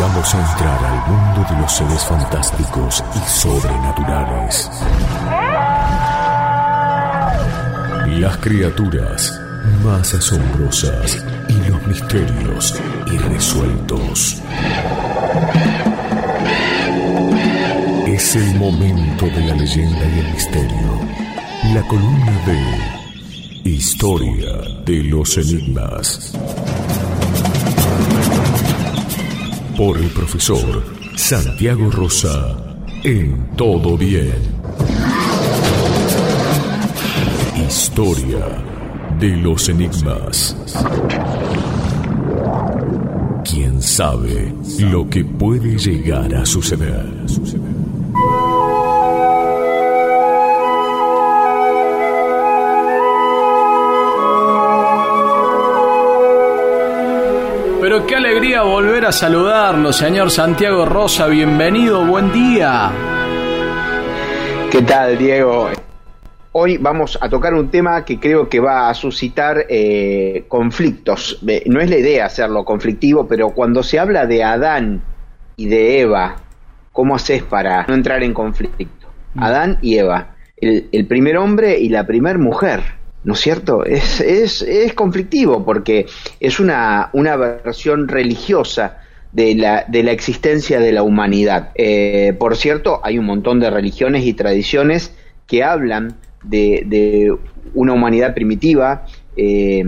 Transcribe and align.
invitamos 0.00 0.34
a 0.34 0.52
entrar 0.52 0.84
al 0.84 1.12
mundo 1.12 1.46
de 1.50 1.60
los 1.60 1.72
seres 1.72 2.04
fantásticos 2.04 3.04
y 3.14 3.28
sobrenaturales. 3.28 4.70
Las 8.18 8.36
criaturas 8.38 9.38
más 9.84 10.14
asombrosas 10.14 11.22
y 11.48 11.68
los 11.68 11.86
misterios 11.86 12.80
irresueltos. 13.12 14.40
Es 18.06 18.36
el 18.36 18.54
momento 18.54 19.26
de 19.26 19.40
la 19.44 19.54
leyenda 19.54 20.06
y 20.06 20.18
el 20.18 20.32
misterio. 20.32 21.00
La 21.74 21.82
columna 21.82 22.32
de 22.46 23.70
Historia 23.70 24.56
de 24.86 25.02
los 25.04 25.36
Enigmas. 25.36 26.32
Por 29.80 29.96
el 29.96 30.10
profesor 30.10 30.84
Santiago 31.16 31.90
Rosa 31.90 32.54
en 33.02 33.56
Todo 33.56 33.96
Bien. 33.96 34.34
Historia 37.66 38.62
de 39.18 39.28
los 39.38 39.70
Enigmas. 39.70 40.54
¿Quién 43.42 43.80
sabe 43.80 44.54
lo 44.80 45.08
que 45.08 45.24
puede 45.24 45.78
llegar 45.78 46.34
a 46.34 46.44
suceder? 46.44 47.08
Pero 57.90 58.06
qué 58.06 58.14
alegría 58.14 58.62
volver 58.62 59.04
a 59.04 59.10
saludarlo, 59.10 59.92
señor 59.92 60.30
Santiago 60.30 60.86
Rosa. 60.86 61.26
Bienvenido, 61.26 62.06
buen 62.06 62.32
día. 62.32 62.92
¿Qué 64.70 64.82
tal, 64.82 65.18
Diego? 65.18 65.70
Hoy 66.52 66.76
vamos 66.76 67.18
a 67.20 67.28
tocar 67.28 67.52
un 67.52 67.68
tema 67.68 68.04
que 68.04 68.20
creo 68.20 68.48
que 68.48 68.60
va 68.60 68.88
a 68.88 68.94
suscitar 68.94 69.66
eh, 69.68 70.44
conflictos. 70.46 71.40
Eh, 71.44 71.64
No 71.66 71.80
es 71.80 71.90
la 71.90 71.98
idea 71.98 72.26
hacerlo 72.26 72.64
conflictivo, 72.64 73.26
pero 73.26 73.50
cuando 73.50 73.82
se 73.82 73.98
habla 73.98 74.24
de 74.24 74.44
Adán 74.44 75.02
y 75.56 75.66
de 75.66 76.02
Eva, 76.02 76.36
¿cómo 76.92 77.16
haces 77.16 77.42
para 77.42 77.84
no 77.88 77.94
entrar 77.94 78.22
en 78.22 78.32
conflicto? 78.32 79.08
Adán 79.36 79.78
y 79.82 79.98
Eva, 79.98 80.36
el, 80.58 80.88
el 80.92 81.06
primer 81.08 81.38
hombre 81.38 81.80
y 81.80 81.88
la 81.88 82.06
primer 82.06 82.38
mujer. 82.38 82.99
¿No 83.22 83.34
es 83.34 83.40
cierto? 83.40 83.84
Es, 83.84 84.20
es, 84.20 84.62
es 84.62 84.94
conflictivo 84.94 85.64
porque 85.64 86.06
es 86.40 86.58
una, 86.58 87.10
una 87.12 87.36
versión 87.36 88.08
religiosa 88.08 88.98
de 89.32 89.54
la, 89.54 89.84
de 89.86 90.02
la 90.02 90.12
existencia 90.12 90.80
de 90.80 90.92
la 90.92 91.02
humanidad. 91.02 91.70
Eh, 91.74 92.34
por 92.38 92.56
cierto, 92.56 93.00
hay 93.02 93.18
un 93.18 93.26
montón 93.26 93.60
de 93.60 93.70
religiones 93.70 94.24
y 94.24 94.32
tradiciones 94.32 95.14
que 95.46 95.62
hablan 95.62 96.16
de, 96.42 96.84
de 96.86 97.36
una 97.74 97.92
humanidad 97.92 98.34
primitiva, 98.34 99.04
eh, 99.36 99.84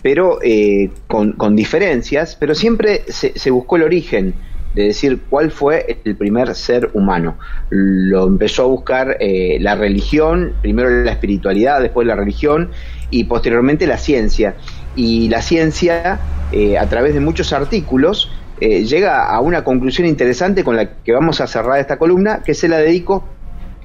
pero 0.00 0.38
eh, 0.42 0.90
con, 1.08 1.32
con 1.32 1.56
diferencias, 1.56 2.36
pero 2.36 2.54
siempre 2.54 3.02
se, 3.08 3.38
se 3.38 3.50
buscó 3.50 3.76
el 3.76 3.82
origen 3.82 4.34
de 4.74 4.84
decir 4.84 5.22
cuál 5.30 5.50
fue 5.50 6.00
el 6.04 6.16
primer 6.16 6.54
ser 6.54 6.90
humano. 6.94 7.38
Lo 7.70 8.26
empezó 8.26 8.64
a 8.64 8.66
buscar 8.66 9.16
eh, 9.20 9.58
la 9.60 9.76
religión, 9.76 10.54
primero 10.62 10.90
la 10.90 11.12
espiritualidad, 11.12 11.80
después 11.80 12.06
la 12.06 12.16
religión 12.16 12.70
y 13.10 13.24
posteriormente 13.24 13.86
la 13.86 13.98
ciencia. 13.98 14.56
Y 14.96 15.28
la 15.28 15.42
ciencia, 15.42 16.20
eh, 16.52 16.76
a 16.78 16.88
través 16.88 17.14
de 17.14 17.20
muchos 17.20 17.52
artículos, 17.52 18.30
eh, 18.60 18.84
llega 18.84 19.28
a 19.28 19.40
una 19.40 19.64
conclusión 19.64 20.06
interesante 20.06 20.64
con 20.64 20.76
la 20.76 21.02
que 21.02 21.12
vamos 21.12 21.40
a 21.40 21.46
cerrar 21.46 21.78
esta 21.78 21.98
columna, 21.98 22.42
que 22.44 22.54
se 22.54 22.68
la 22.68 22.78
dedico 22.78 23.24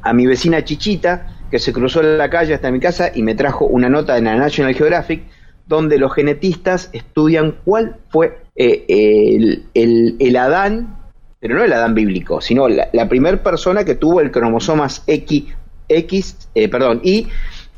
a 0.02 0.14
mi 0.14 0.26
vecina 0.26 0.64
Chichita, 0.64 1.28
que 1.52 1.60
se 1.60 1.74
cruzó 1.74 2.02
la 2.02 2.30
calle 2.30 2.54
hasta 2.54 2.72
mi 2.72 2.80
casa 2.80 3.12
y 3.14 3.24
me 3.24 3.36
trajo 3.36 3.66
una 3.66 3.90
nota 3.90 4.18
en 4.18 4.26
la 4.26 4.36
National 4.36 4.76
Geographic 4.76 5.24
donde 5.70 6.00
los 6.00 6.14
genetistas 6.14 6.90
estudian 6.94 7.56
cuál 7.64 7.98
fue 8.10 8.40
eh, 8.60 8.86
el, 8.88 9.64
el- 9.74 10.16
el 10.20 10.36
Adán, 10.36 10.98
pero 11.40 11.56
no 11.56 11.64
el 11.64 11.74
Adán 11.74 11.96
bíblico, 11.96 12.42
sino 12.42 12.68
la, 12.68 12.90
la 12.94 13.10
primera 13.10 13.42
persona 13.42 13.84
que 13.86 13.96
tuvo 13.96 14.22
el 14.22 14.30
cromosomas 14.30 15.02
X, 15.08 15.46
X 15.88 16.38
eh, 16.54 16.68
perdón, 16.70 17.00
y 17.04 17.28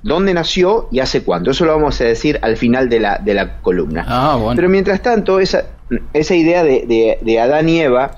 dónde 0.03 0.33
nació 0.33 0.87
y 0.91 0.99
hace 0.99 1.21
cuánto. 1.23 1.51
Eso 1.51 1.63
lo 1.65 1.75
vamos 1.75 2.01
a 2.01 2.05
decir 2.05 2.39
al 2.41 2.57
final 2.57 2.89
de 2.89 2.99
la, 2.99 3.17
de 3.19 3.33
la 3.35 3.61
columna. 3.61 4.03
Ah, 4.07 4.35
bueno. 4.41 4.55
Pero 4.55 4.67
mientras 4.69 5.01
tanto, 5.01 5.39
esa, 5.39 5.65
esa 6.13 6.35
idea 6.35 6.63
de, 6.63 6.85
de- 6.87 7.19
de 7.21 7.39
Adán 7.39 7.69
y 7.69 7.79
Eva, 7.81 8.17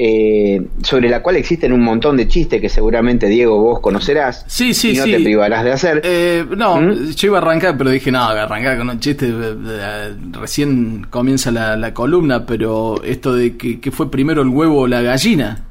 eh, 0.00 0.64
sobre 0.82 1.08
la 1.08 1.20
cual 1.22 1.34
existen 1.36 1.72
un 1.72 1.80
montón 1.82 2.16
de 2.16 2.28
chistes 2.28 2.60
que 2.60 2.68
seguramente, 2.68 3.26
Diego, 3.26 3.60
vos 3.60 3.80
conocerás 3.80 4.44
Sí, 4.46 4.72
sí, 4.72 4.92
y 4.92 4.96
no 4.96 5.04
sí. 5.04 5.10
te 5.10 5.20
privarás 5.20 5.64
de 5.64 5.72
hacer. 5.72 6.00
Eh, 6.04 6.44
no, 6.56 6.80
¿Mm? 6.80 7.10
yo 7.16 7.26
iba 7.26 7.38
a 7.38 7.40
arrancar, 7.42 7.76
pero 7.76 7.90
dije, 7.90 8.12
no, 8.12 8.22
arrancar 8.22 8.78
con 8.78 8.88
un 8.90 9.00
chiste. 9.00 9.26
eh, 9.28 9.54
eh, 9.68 10.14
Recién 10.32 11.06
comienza 11.10 11.50
la, 11.50 11.76
la 11.76 11.92
columna, 11.92 12.46
pero 12.46 13.02
esto 13.02 13.34
de 13.34 13.56
que, 13.56 13.80
que 13.80 13.90
fue 13.90 14.08
primero 14.10 14.42
el 14.42 14.48
huevo 14.48 14.82
o 14.82 14.86
la 14.86 15.02
gallina, 15.02 15.64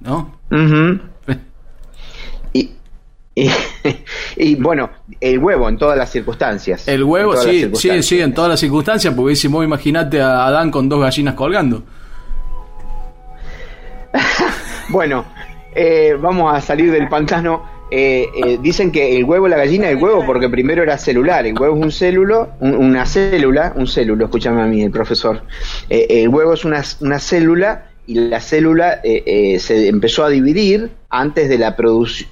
¿no? 0.00 0.38
Ujú. 0.50 0.98
y, 2.52 2.70
y, 3.36 3.48
y, 4.36 4.54
bueno, 4.56 4.90
el 5.20 5.38
huevo 5.38 5.68
en 5.68 5.76
todas 5.78 5.96
las 5.96 6.10
circunstancias. 6.10 6.88
El 6.88 7.04
huevo, 7.04 7.36
sí, 7.36 7.70
sí, 7.74 8.02
sí, 8.02 8.20
en 8.20 8.34
todas 8.34 8.50
las 8.50 8.58
circunstancias, 8.60 9.14
porque 9.14 9.36
si 9.36 9.46
vos 9.46 9.64
imaginate 9.64 10.20
a 10.20 10.46
Adán 10.46 10.72
con 10.72 10.88
dos 10.88 11.00
gallinas 11.00 11.34
colgando. 11.34 11.84
Bueno, 14.88 15.24
eh, 15.74 16.16
vamos 16.20 16.52
a 16.52 16.60
salir 16.60 16.90
del 16.90 17.08
pantano. 17.08 17.78
Eh, 17.92 18.28
eh, 18.44 18.58
dicen 18.60 18.92
que 18.92 19.16
el 19.16 19.24
huevo, 19.24 19.48
la 19.48 19.56
gallina, 19.56 19.88
el 19.88 19.96
huevo, 20.02 20.24
porque 20.26 20.48
primero 20.48 20.82
era 20.82 20.96
celular. 20.98 21.46
El 21.46 21.58
huevo 21.58 21.76
es 21.76 21.82
un 21.82 21.92
célulo, 21.92 22.50
un- 22.60 22.74
una 22.74 23.06
célula, 23.06 23.72
un 23.76 23.86
célulo, 23.86 24.24
escúchame 24.26 24.62
a 24.62 24.66
mí, 24.66 24.82
el 24.82 24.90
profesor. 24.90 25.42
El 25.88 26.28
huevo 26.28 26.54
es 26.54 26.64
una, 26.64 26.82
una 27.00 27.18
célula 27.18 27.86
y 28.06 28.14
la 28.14 28.40
célula 28.40 29.00
se 29.02 29.88
empezó 29.88 30.24
a 30.24 30.28
dividir 30.28 30.90
antes 31.08 31.48
de 31.48 31.58
la, 31.58 31.76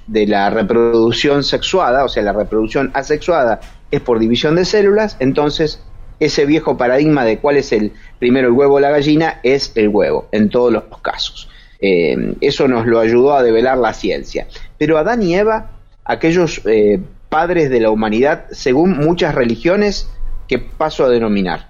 de 0.07 0.27
la 0.27 0.49
reproducción 0.49 1.43
sexuada, 1.43 2.03
o 2.03 2.09
sea, 2.09 2.23
la 2.23 2.33
reproducción 2.33 2.91
asexuada 2.93 3.59
es 3.91 4.01
por 4.01 4.19
división 4.19 4.55
de 4.55 4.65
células, 4.65 5.15
entonces 5.19 5.81
ese 6.19 6.45
viejo 6.45 6.75
paradigma 6.77 7.23
de 7.23 7.39
cuál 7.39 7.55
es 7.57 7.71
el 7.71 7.93
primero 8.19 8.47
el 8.49 8.53
huevo 8.53 8.75
o 8.75 8.79
la 8.81 8.89
gallina 8.91 9.39
es 9.43 9.71
el 9.75 9.87
huevo, 9.89 10.27
en 10.33 10.49
todos 10.49 10.71
los 10.71 10.83
casos. 11.01 11.48
Eh, 11.81 12.35
eso 12.41 12.67
nos 12.67 12.85
lo 12.85 12.99
ayudó 12.99 13.33
a 13.33 13.43
develar 13.43 13.77
la 13.77 13.93
ciencia. 13.93 14.47
Pero 14.77 14.97
Adán 14.97 15.23
y 15.23 15.35
Eva, 15.35 15.71
aquellos 16.03 16.61
eh, 16.65 16.99
padres 17.29 17.69
de 17.69 17.79
la 17.79 17.89
humanidad, 17.89 18.45
según 18.51 18.97
muchas 18.97 19.35
religiones, 19.35 20.09
que 20.47 20.59
paso 20.59 21.05
a 21.05 21.09
denominar. 21.09 21.69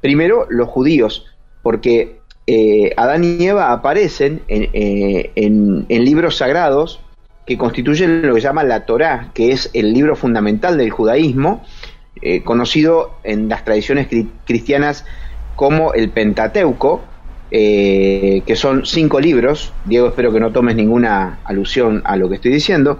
Primero, 0.00 0.46
los 0.48 0.68
judíos, 0.68 1.26
porque 1.62 2.20
eh, 2.46 2.92
Adán 2.96 3.24
y 3.24 3.44
Eva 3.46 3.72
aparecen 3.72 4.42
en, 4.48 5.86
libros 5.88 6.36
sagrados 6.36 7.00
que 7.46 7.58
constituyen 7.58 8.22
lo 8.22 8.34
que 8.34 8.40
se 8.40 8.46
llama 8.46 8.64
la 8.64 8.86
Torá, 8.86 9.30
que 9.34 9.52
es 9.52 9.70
el 9.74 9.92
libro 9.92 10.16
fundamental 10.16 10.78
del 10.78 10.90
judaísmo, 10.90 11.64
conocido 12.44 13.16
en 13.24 13.48
las 13.48 13.64
tradiciones 13.64 14.08
cri- 14.08 14.28
cristianas 14.46 15.04
como 15.56 15.92
el 15.92 16.10
Pentateuco, 16.10 17.02
eh, 17.54 18.42
que 18.46 18.56
son 18.56 18.86
cinco 18.86 19.20
libros. 19.20 19.74
Diego, 19.84 20.08
espero 20.08 20.32
que 20.32 20.40
no 20.40 20.52
tomes 20.52 20.74
ninguna 20.74 21.40
alusión 21.44 22.00
a 22.06 22.16
lo 22.16 22.30
que 22.30 22.36
estoy 22.36 22.50
diciendo, 22.50 22.98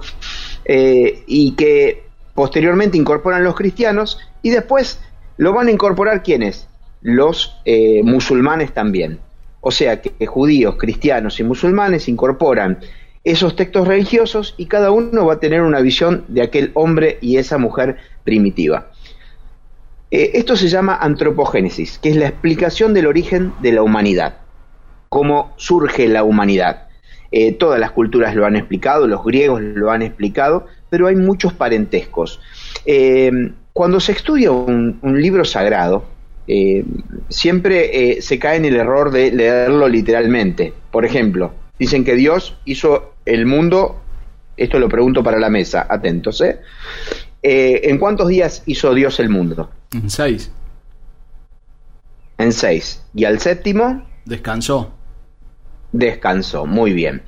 eh, 0.66 1.22
y 1.26 1.52
que 1.52 2.02
posteriormente 2.34 2.98
incorporan 2.98 3.44
los 3.44 3.54
cristianos 3.54 4.18
y 4.42 4.50
después 4.50 5.00
lo 5.38 5.54
van 5.54 5.68
a 5.68 5.70
incorporar 5.70 6.22
quienes? 6.22 6.68
Los 7.00 7.56
eh, 7.64 8.02
musulmanes 8.04 8.74
también. 8.74 9.20
O 9.62 9.70
sea 9.70 10.02
que 10.02 10.26
judíos, 10.26 10.76
cristianos 10.78 11.40
y 11.40 11.44
musulmanes 11.44 12.06
incorporan 12.06 12.78
esos 13.24 13.56
textos 13.56 13.88
religiosos 13.88 14.54
y 14.58 14.66
cada 14.66 14.90
uno 14.90 15.24
va 15.24 15.34
a 15.34 15.40
tener 15.40 15.62
una 15.62 15.80
visión 15.80 16.26
de 16.28 16.42
aquel 16.42 16.72
hombre 16.74 17.16
y 17.22 17.38
esa 17.38 17.56
mujer 17.56 17.96
primitiva. 18.22 18.90
Esto 20.10 20.56
se 20.56 20.68
llama 20.68 20.98
antropogénesis, 21.00 21.98
que 21.98 22.10
es 22.10 22.16
la 22.16 22.26
explicación 22.26 22.92
del 22.92 23.06
origen 23.06 23.54
de 23.62 23.72
la 23.72 23.82
humanidad, 23.82 24.41
cómo 25.12 25.52
surge 25.58 26.08
la 26.08 26.24
humanidad. 26.24 26.86
Eh, 27.32 27.52
todas 27.52 27.78
las 27.78 27.90
culturas 27.90 28.34
lo 28.34 28.46
han 28.46 28.56
explicado, 28.56 29.06
los 29.06 29.22
griegos 29.22 29.60
lo 29.60 29.90
han 29.90 30.00
explicado, 30.00 30.66
pero 30.88 31.06
hay 31.06 31.16
muchos 31.16 31.52
parentescos. 31.52 32.40
Eh, 32.86 33.30
cuando 33.74 34.00
se 34.00 34.12
estudia 34.12 34.50
un, 34.52 34.98
un 35.02 35.20
libro 35.20 35.44
sagrado, 35.44 36.06
eh, 36.48 36.82
siempre 37.28 38.22
se 38.22 38.38
cae 38.38 38.56
en 38.56 38.64
el 38.64 38.76
error 38.76 39.10
de 39.10 39.30
leerlo 39.32 39.86
literalmente. 39.86 40.72
Por 40.90 41.04
ejemplo, 41.04 41.52
dicen 41.78 42.04
que 42.04 42.14
Dios 42.14 42.56
hizo 42.64 43.12
el 43.26 43.44
mundo, 43.44 44.00
esto 44.56 44.78
lo 44.78 44.88
pregunto 44.88 45.22
para 45.22 45.38
la 45.38 45.50
mesa, 45.50 45.86
atentos, 45.90 46.42
¿En 47.42 47.98
cuántos 47.98 48.28
días 48.28 48.62
hizo 48.64 48.94
Dios 48.94 49.20
el 49.20 49.28
mundo? 49.28 49.68
En 49.92 50.08
seis. 50.08 50.50
En 52.38 52.52
seis. 52.52 53.02
¿Y 53.14 53.26
al 53.26 53.40
séptimo? 53.40 54.06
Descansó. 54.24 55.01
Descansó, 55.92 56.64
muy 56.64 56.94
bien. 56.94 57.20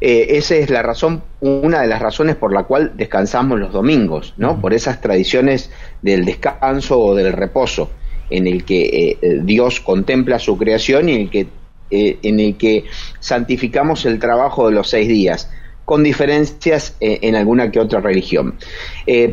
Eh, 0.00 0.26
esa 0.30 0.54
es 0.54 0.70
la 0.70 0.82
razón, 0.82 1.24
una 1.40 1.80
de 1.80 1.88
las 1.88 2.00
razones 2.00 2.36
por 2.36 2.52
la 2.52 2.62
cual 2.62 2.92
descansamos 2.94 3.58
los 3.58 3.72
domingos, 3.72 4.34
¿no? 4.36 4.60
Por 4.60 4.74
esas 4.74 5.00
tradiciones 5.00 5.72
del 6.02 6.24
descanso 6.24 7.00
o 7.00 7.16
del 7.16 7.32
reposo, 7.32 7.90
en 8.30 8.46
el 8.46 8.64
que 8.64 9.18
eh, 9.20 9.40
Dios 9.42 9.80
contempla 9.80 10.38
su 10.38 10.56
creación 10.56 11.08
y 11.08 11.14
en 11.14 11.20
el 11.22 11.30
que, 11.30 11.48
eh, 11.90 12.18
en 12.22 12.38
el 12.38 12.56
que 12.56 12.84
santificamos 13.18 14.06
el 14.06 14.20
trabajo 14.20 14.68
de 14.68 14.74
los 14.76 14.88
seis 14.88 15.08
días 15.08 15.50
con 15.84 16.04
diferencias 16.04 16.96
en 17.00 17.34
alguna 17.34 17.72
que 17.72 17.80
otra 17.80 18.00
religión. 18.00 18.54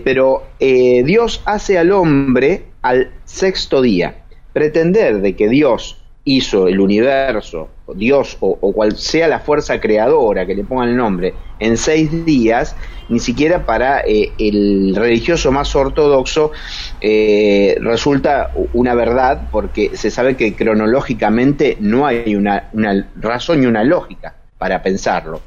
pero 0.04 0.48
Dios 0.60 1.44
hace 1.46 1.78
al 1.78 1.92
hombre 1.92 2.64
al 2.82 3.12
sexto 3.24 3.84
día. 3.84 4.24
Pretender 4.52 5.22
de 5.22 5.36
que 5.36 5.48
Dios 5.48 5.99
hizo 6.26 6.68
el 6.68 6.80
universo, 6.80 7.70
Dios 7.96 8.38
o, 8.40 8.56
cual 8.74 8.98
sea 8.98 9.28
la 9.28 9.40
fuerza 9.40 9.80
creadora 9.80 10.46
que 10.46 10.56
le 10.56 10.64
pongan 10.64 10.90
el 10.90 10.98
nombre, 10.98 11.34
en 11.60 11.78
seis 11.78 12.26
días, 12.26 12.76
ni 13.10 13.20
siquiera 13.20 13.66
para 13.66 14.02
eh, 14.02 14.32
el 14.38 14.96
religioso 14.96 15.52
más 15.52 15.76
ortodoxo 15.76 16.52
eh, 17.02 17.78
resulta 17.82 18.52
una 18.74 18.94
verdad, 18.94 19.50
porque 19.52 19.96
se 19.96 20.12
sabe 20.12 20.38
que 20.38 20.54
cronológicamente 20.54 21.78
no 21.80 22.06
hay 22.06 22.36
una, 22.36 22.70
una 22.74 23.10
razón 23.16 23.62
ni 23.62 23.66
una 23.66 23.84
lógica 23.84 24.36
para 24.58 24.84
pensarlo. 24.84 25.42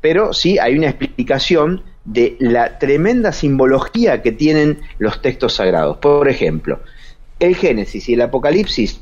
Pero 0.00 0.32
sí 0.32 0.58
hay 0.58 0.76
una 0.76 0.88
explicación 0.88 1.82
de 2.04 2.36
la 2.38 2.78
tremenda 2.78 3.32
simbología 3.32 4.22
que 4.22 4.32
tienen 4.32 4.80
los 4.98 5.20
textos 5.20 5.54
sagrados. 5.54 5.98
Por 5.98 6.28
ejemplo, 6.28 6.80
el 7.38 7.56
Génesis 7.56 8.08
y 8.08 8.14
el 8.14 8.22
Apocalipsis 8.22 9.00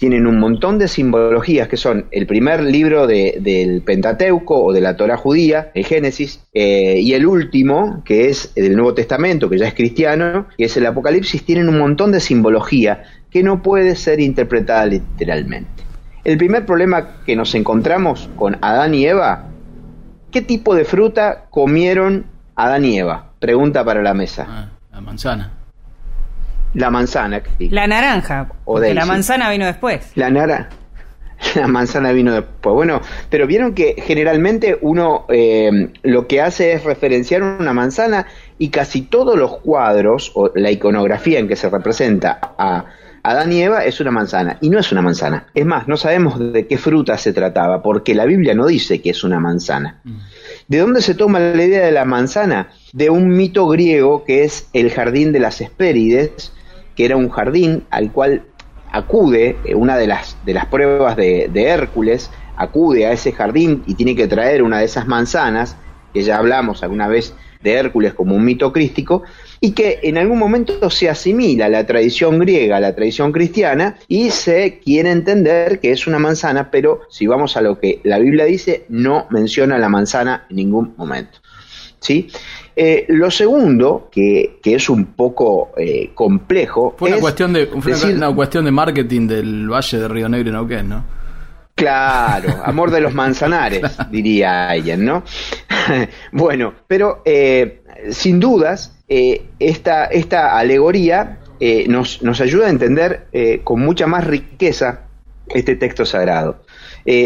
tienen 0.00 0.26
un 0.26 0.38
montón 0.38 0.78
de 0.78 0.88
simbologías 0.88 1.68
que 1.68 1.76
son 1.76 2.06
el 2.10 2.26
primer 2.26 2.62
libro 2.62 3.06
del 3.06 3.82
Pentateuco 3.82 4.64
o 4.64 4.72
de 4.72 4.80
la 4.80 4.96
Torah 4.96 5.18
judía, 5.18 5.70
el 5.74 5.84
Génesis, 5.84 6.40
eh, 6.54 6.98
y 6.98 7.12
el 7.12 7.26
último, 7.26 8.02
que 8.02 8.30
es 8.30 8.54
del 8.54 8.76
Nuevo 8.76 8.94
Testamento, 8.94 9.50
que 9.50 9.58
ya 9.58 9.66
es 9.66 9.74
cristiano, 9.74 10.46
que 10.56 10.64
es 10.64 10.76
el 10.78 10.86
Apocalipsis, 10.86 11.44
tienen 11.44 11.68
un 11.68 11.78
montón 11.78 12.12
de 12.12 12.20
simbología 12.20 13.02
que 13.30 13.42
no 13.42 13.62
puede 13.62 13.94
ser 13.94 14.20
interpretada 14.20 14.86
literalmente. 14.86 15.84
El 16.24 16.38
primer 16.38 16.64
problema 16.64 17.22
que 17.26 17.36
nos 17.36 17.54
encontramos 17.54 18.30
con 18.36 18.56
Adán 18.62 18.94
y 18.94 19.04
Eva, 19.04 19.48
¿qué 20.30 20.40
tipo 20.40 20.74
de 20.74 20.86
fruta 20.86 21.44
comieron 21.50 22.24
Adán 22.56 22.86
y 22.86 22.98
Eva? 22.98 23.32
Pregunta 23.38 23.84
para 23.84 24.02
la 24.02 24.14
mesa. 24.14 24.46
Ah, 24.48 24.68
la 24.92 25.02
manzana. 25.02 25.59
La 26.74 26.90
manzana. 26.90 27.42
La 27.58 27.86
naranja. 27.86 28.48
O 28.64 28.78
la 28.78 29.06
manzana 29.06 29.50
vino 29.50 29.66
después. 29.66 30.12
La 30.14 30.30
naranja. 30.30 30.68
La 31.54 31.66
manzana 31.66 32.12
vino 32.12 32.34
después. 32.34 32.74
Bueno, 32.74 33.00
pero 33.28 33.46
vieron 33.46 33.74
que 33.74 33.96
generalmente 33.98 34.78
uno 34.80 35.26
eh, 35.28 35.90
lo 36.02 36.26
que 36.26 36.40
hace 36.40 36.72
es 36.72 36.84
referenciar 36.84 37.42
una 37.42 37.72
manzana 37.72 38.26
y 38.58 38.68
casi 38.68 39.02
todos 39.02 39.38
los 39.38 39.58
cuadros 39.58 40.32
o 40.34 40.52
la 40.54 40.70
iconografía 40.70 41.38
en 41.38 41.48
que 41.48 41.56
se 41.56 41.70
representa 41.70 42.38
a 42.58 42.84
Adán 43.22 43.52
y 43.52 43.62
Eva 43.62 43.84
es 43.84 44.00
una 44.00 44.10
manzana. 44.10 44.58
Y 44.60 44.70
no 44.70 44.78
es 44.78 44.92
una 44.92 45.02
manzana. 45.02 45.46
Es 45.54 45.66
más, 45.66 45.88
no 45.88 45.96
sabemos 45.96 46.38
de 46.52 46.66
qué 46.66 46.78
fruta 46.78 47.18
se 47.18 47.32
trataba 47.32 47.82
porque 47.82 48.14
la 48.14 48.24
Biblia 48.24 48.54
no 48.54 48.66
dice 48.66 49.00
que 49.00 49.10
es 49.10 49.24
una 49.24 49.40
manzana. 49.40 50.00
Mm. 50.04 50.18
¿De 50.68 50.78
dónde 50.78 51.02
se 51.02 51.14
toma 51.14 51.40
la 51.40 51.64
idea 51.64 51.84
de 51.84 51.92
la 51.92 52.04
manzana? 52.04 52.68
De 52.92 53.10
un 53.10 53.28
mito 53.28 53.66
griego 53.66 54.24
que 54.24 54.44
es 54.44 54.68
el 54.72 54.90
jardín 54.90 55.32
de 55.32 55.40
las 55.40 55.60
Hespérides, 55.60 56.52
que 57.00 57.06
era 57.06 57.16
un 57.16 57.30
jardín 57.30 57.84
al 57.88 58.12
cual 58.12 58.42
acude, 58.92 59.56
eh, 59.64 59.74
una 59.74 59.96
de 59.96 60.06
las, 60.06 60.36
de 60.44 60.52
las 60.52 60.66
pruebas 60.66 61.16
de, 61.16 61.50
Hércules, 61.54 62.30
acude 62.58 63.06
a 63.06 63.12
ese 63.12 63.32
jardín 63.32 63.82
y 63.86 63.94
tiene 63.94 64.14
que 64.14 64.26
traer 64.26 64.62
una 64.62 64.80
de 64.80 64.84
esas 64.84 65.06
manzanas, 65.06 65.78
que 66.12 66.22
ya 66.22 66.36
hablamos 66.36 66.82
alguna 66.82 67.08
vez 67.08 67.32
de 67.62 67.72
Hércules 67.72 68.12
como 68.12 68.36
un 68.36 68.44
mito 68.44 68.70
crístico, 68.70 69.22
y 69.62 69.72
que 69.72 70.00
en 70.02 70.18
algún 70.18 70.38
momento 70.38 70.90
se 70.90 71.08
asimila 71.08 71.70
la 71.70 71.86
tradición 71.86 72.38
griega, 72.38 72.76
a 72.76 72.80
la 72.80 72.94
tradición 72.94 73.32
cristiana, 73.32 73.96
y 74.06 74.28
se 74.28 74.78
quiere 74.80 75.10
entender 75.10 75.80
que 75.80 75.92
es 75.92 76.06
una 76.06 76.18
manzana, 76.18 76.70
pero 76.70 77.00
si 77.08 77.26
vamos 77.26 77.56
a 77.56 77.62
lo 77.62 77.80
que 77.80 78.02
la 78.04 78.18
Biblia 78.18 78.44
dice, 78.44 78.84
no 78.90 79.26
menciona 79.30 79.78
la 79.78 79.88
manzana 79.88 80.44
en 80.50 80.56
ningún 80.56 80.92
momento. 80.98 81.38
¿Sí? 81.98 82.28
Eh, 82.82 83.04
lo 83.08 83.30
segundo, 83.30 84.08
que, 84.10 84.58
es 84.64 84.88
un 84.88 85.12
poco 85.12 85.70
eh, 85.76 86.12
complejo. 86.14 86.94
Fue, 86.96 87.10
una, 87.10 87.20
cuestión 87.20 87.52
de, 87.52 87.68
una, 88.14 88.34
cuestión 88.34 88.64
de 88.64 88.70
marketing 88.70 89.26
del 89.28 89.68
Valle 89.70 89.98
de 89.98 90.08
Río 90.08 90.30
Negro 90.30 90.48
y 90.48 90.52
Neuquén, 90.52 90.88
¿no? 90.88 91.04
Claro, 91.74 92.62
amor 92.64 92.90
de 92.90 93.02
los 93.02 93.12
manzanares, 93.12 93.82
diría 94.10 94.70
alguien, 94.70 95.04
¿no? 95.04 95.24
bueno, 96.32 96.72
pero 96.86 97.20
eh, 97.26 97.82
sin 98.12 98.40
dudas, 98.40 98.96
esta, 99.06 100.06
esta, 100.06 100.56
alegoría 100.56 101.40
nos, 101.86 102.22
nos, 102.22 102.40
ayuda 102.40 102.68
a 102.68 102.70
entender 102.70 103.26
con 103.62 103.80
mucha 103.80 104.06
más 104.06 104.26
riqueza 104.26 105.00
este 105.48 105.76
texto 105.76 106.06
sagrado. 106.06 106.62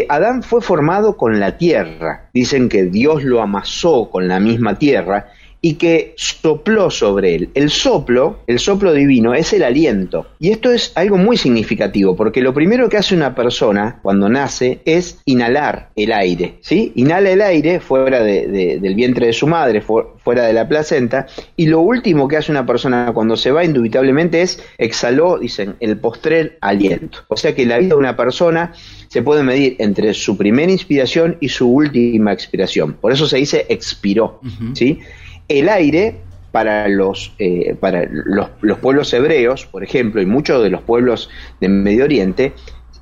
Adán 0.09 0.43
fue 0.43 0.59
formado 0.59 1.15
con 1.15 1.39
la 1.39 1.57
tierra. 1.57 2.29
Dicen 2.33 2.67
que 2.67 2.83
Dios 2.83 3.23
lo 3.23 3.41
amasó 3.41 4.09
con 4.09 4.27
la 4.27 4.41
misma 4.41 4.77
tierra 4.77 5.27
y 5.65 5.73
que 5.73 6.13
sopló 6.15 6.91
sobre 6.91 7.33
él. 7.33 7.49
El 7.55 7.71
soplo, 7.71 8.41
el 8.45 8.59
soplo 8.59 8.93
divino, 8.93 9.33
es 9.33 9.51
el 9.51 9.63
aliento. 9.63 10.27
Y 10.37 10.51
esto 10.51 10.71
es 10.71 10.91
algo 10.93 11.17
muy 11.17 11.37
significativo, 11.37 12.15
porque 12.15 12.41
lo 12.41 12.53
primero 12.53 12.87
que 12.87 12.97
hace 12.97 13.15
una 13.15 13.33
persona 13.33 13.97
cuando 14.03 14.29
nace 14.29 14.81
es 14.85 15.17
inhalar 15.25 15.89
el 15.95 16.11
aire, 16.11 16.59
¿sí? 16.61 16.91
Inhala 16.93 17.31
el 17.31 17.41
aire 17.41 17.79
fuera 17.79 18.21
del 18.23 18.93
vientre 18.93 19.25
de 19.25 19.33
su 19.33 19.47
madre, 19.47 19.81
fuera 19.81 20.45
de 20.45 20.53
la 20.53 20.69
placenta, 20.69 21.25
y 21.57 21.65
lo 21.65 21.79
último 21.79 22.27
que 22.27 22.37
hace 22.37 22.51
una 22.51 22.67
persona 22.67 23.11
cuando 23.11 23.35
se 23.35 23.49
va 23.49 23.65
indubitablemente 23.65 24.43
es 24.43 24.63
exhaló, 24.77 25.39
dicen, 25.39 25.77
el 25.79 25.97
postrer 25.97 26.59
aliento. 26.61 27.21
O 27.27 27.37
sea 27.37 27.55
que 27.55 27.65
la 27.65 27.79
vida 27.79 27.95
de 27.95 27.99
una 27.99 28.15
persona 28.15 28.71
se 29.07 29.23
puede 29.23 29.41
medir 29.41 29.77
entre 29.79 30.13
su 30.13 30.37
primera 30.37 30.71
inspiración 30.71 31.37
y 31.39 31.49
su 31.49 31.67
última 31.73 32.33
expiración. 32.33 32.93
Por 33.01 33.11
eso 33.11 33.25
se 33.25 33.37
dice 33.37 33.65
expiró, 33.67 34.41
¿sí? 34.75 34.99
El 35.47 35.69
aire 35.69 36.15
para 36.55 36.87
los, 36.87 37.33
eh, 37.37 37.75
para 37.77 38.07
los, 38.09 38.79
pueblos 38.79 39.13
hebreos, 39.13 39.65
por 39.65 39.83
ejemplo, 39.83 40.21
y 40.21 40.25
muchos 40.25 40.63
de 40.63 40.69
los 40.69 40.81
pueblos 40.81 41.29
del 41.59 41.71
Medio 41.71 42.05
Oriente, 42.05 42.53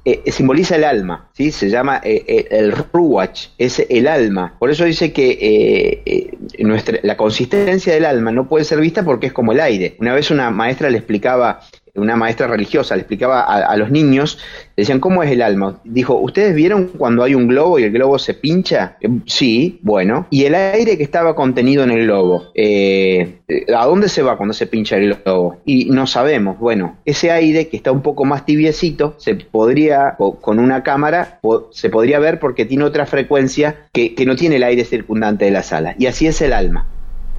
eh, 0.06 0.24
simboliza 0.32 0.75
el 0.75 0.84
alma, 0.84 1.29
¿sí? 1.34 1.51
se 1.51 1.70
llama 1.70 2.01
eh, 2.03 2.48
el 2.50 2.72
ruach, 2.91 3.50
es 3.60 3.86
el 3.88 4.08
alma. 4.08 4.56
Por 4.58 4.72
eso 4.72 4.86
dice 4.86 5.13
que 5.13 6.36
nuestra, 6.58 6.98
la 7.03 7.15
consistencia 7.15 7.94
del 7.94 8.06
alma 8.06 8.32
no 8.32 8.50
puede 8.50 8.65
ser 8.65 8.79
vista 8.79 9.06
porque 9.06 9.27
es 9.27 9.34
como 9.34 9.51
el 9.51 9.60
aire. 9.60 9.96
Una 10.00 10.15
vez 10.15 10.32
una 10.32 10.50
maestra 10.50 10.89
le 10.89 10.98
explicaba 10.98 11.62
una 11.96 12.16
maestra 12.16 12.48
religiosa 12.48 12.96
le 12.96 13.02
explicaba 13.02 13.42
a, 13.42 13.78
los 13.78 13.92
niños, 13.92 14.40
decían, 14.76 15.00
¿cómo 15.00 15.22
es 15.22 15.30
el 15.30 15.44
alma? 15.44 15.80
Dijo, 15.84 16.16
¿ustedes 16.16 16.56
vieron 16.56 16.88
cuando 16.88 17.24
hay 17.24 17.36
un 17.36 17.48
globo 17.48 17.78
y 17.78 17.84
el 17.84 17.92
globo 17.92 18.18
se 18.18 18.34
pincha? 18.34 18.98
Eh, 19.00 19.10
sí, 19.28 19.80
bueno. 19.84 20.26
¿Y 20.32 20.46
el 20.46 20.56
aire 20.56 20.98
que 20.98 21.04
estaba 21.04 21.36
contenido 21.36 21.84
en 21.84 21.92
el 21.92 22.06
globo? 22.06 22.46
Eh, 22.56 23.42
¿A 23.76 23.86
dónde 23.86 24.10
se 24.10 24.24
va 24.24 24.38
cuando 24.38 24.54
se 24.54 24.66
pincha 24.66 24.98
el 24.98 25.14
globo? 25.14 25.58
Y 25.66 25.86
no 25.86 26.08
sabemos. 26.08 26.58
Bueno, 26.58 26.98
ese 27.06 27.30
aire 27.30 27.68
que 27.68 27.78
está 27.78 27.92
un 27.92 28.02
poco 28.02 28.26
más 28.26 28.44
tibiecito, 28.44 29.14
se 29.20 29.36
podría, 29.36 30.16
con 30.18 30.58
una 30.58 30.82
cámara, 30.82 31.40
se 31.72 31.92
podría 31.92 32.18
ver 32.18 32.40
porque 32.40 32.66
tiene 32.66 32.86
otra 32.86 33.06
frecuencia 33.06 33.88
que, 33.92 34.16
no 34.26 34.36
tiene 34.36 34.56
el 34.56 34.64
aire 34.64 34.84
circundante 34.84 35.46
de 35.46 35.52
la 35.52 35.62
sala. 35.62 35.96
Y 36.00 36.08
así 36.08 36.26
es 36.26 36.42
el 36.42 36.54
alma. 36.54 36.88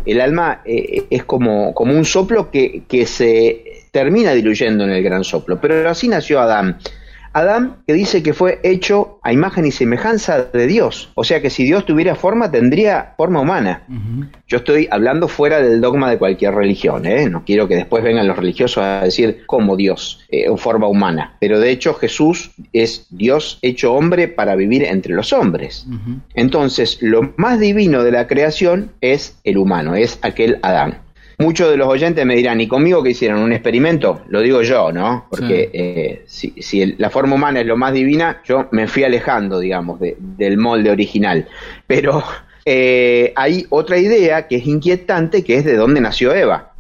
El 0.06 0.20
alma 0.20 0.60
eh, 0.64 1.06
es 1.10 1.24
como, 1.24 1.74
como 1.74 1.94
un 1.94 2.04
soplo 2.04 2.50
que, 2.50 2.82
que 2.86 3.06
se 3.06 3.73
termina 3.94 4.32
diluyendo 4.32 4.82
en 4.82 4.90
el 4.90 5.04
gran 5.04 5.22
soplo. 5.22 5.60
Pero 5.60 5.88
así 5.88 6.08
nació 6.08 6.40
Adán. 6.40 6.78
Adán 7.32 7.78
que 7.86 7.94
dice 7.94 8.22
que 8.22 8.32
fue 8.32 8.60
hecho 8.62 9.18
a 9.22 9.32
imagen 9.32 9.64
y 9.66 9.70
semejanza 9.70 10.42
de 10.44 10.66
Dios. 10.66 11.10
O 11.14 11.22
sea 11.22 11.40
que 11.40 11.50
si 11.50 11.64
Dios 11.64 11.84
tuviera 11.84 12.16
forma, 12.16 12.50
tendría 12.50 13.14
forma 13.16 13.40
humana. 13.40 13.84
Yo 14.48 14.58
estoy 14.58 14.88
hablando 14.90 15.28
fuera 15.28 15.60
del 15.60 15.80
dogma 15.80 16.10
de 16.10 16.18
cualquier 16.18 16.54
religión. 16.54 17.06
¿eh? 17.06 17.28
No 17.28 17.44
quiero 17.44 17.68
que 17.68 17.76
después 17.76 18.02
vengan 18.02 18.26
los 18.26 18.36
religiosos 18.36 18.82
a 18.82 19.02
decir 19.02 19.42
como 19.46 19.76
Dios, 19.76 20.24
eh, 20.28 20.44
en 20.46 20.58
forma 20.58 20.86
humana. 20.88 21.36
Pero 21.40 21.60
de 21.60 21.70
hecho 21.70 21.94
Jesús 21.94 22.52
es 22.72 23.06
Dios 23.10 23.58
hecho 23.62 23.94
hombre 23.94 24.26
para 24.26 24.56
vivir 24.56 24.82
entre 24.84 25.14
los 25.14 25.32
hombres. 25.32 25.86
Entonces, 26.34 26.98
lo 27.00 27.32
más 27.36 27.60
divino 27.60 28.02
de 28.02 28.12
la 28.12 28.26
creación 28.26 28.92
es 29.00 29.38
el 29.44 29.58
humano, 29.58 29.94
es 29.94 30.18
aquel 30.22 30.58
Adán. 30.62 30.98
Muchos 31.38 31.70
de 31.70 31.76
los 31.76 31.88
oyentes 31.88 32.24
me 32.24 32.36
dirán, 32.36 32.60
¿y 32.60 32.68
conmigo 32.68 33.02
que 33.02 33.10
hicieron? 33.10 33.40
¿Un 33.40 33.52
experimento? 33.52 34.22
Lo 34.28 34.40
digo 34.40 34.62
yo, 34.62 34.92
¿no? 34.92 35.26
Porque 35.30 35.70
eh, 35.72 36.24
si, 36.26 36.94
la 36.96 37.10
forma 37.10 37.34
humana 37.34 37.60
es 37.60 37.66
lo 37.66 37.76
más 37.76 37.92
divina, 37.92 38.40
yo 38.44 38.68
me 38.70 38.86
fui 38.86 39.04
alejando, 39.04 39.58
digamos, 39.58 39.98
del 40.00 40.56
molde 40.56 40.90
original. 40.90 41.48
Pero 41.86 42.22
eh, 42.64 43.32
hay 43.36 43.66
otra 43.70 43.98
idea 43.98 44.46
que 44.46 44.56
es 44.56 44.66
inquietante, 44.66 45.42
que 45.42 45.56
es 45.56 45.64
de 45.64 45.76
dónde 45.76 46.00
nació 46.00 46.34
Eva. 46.34 46.73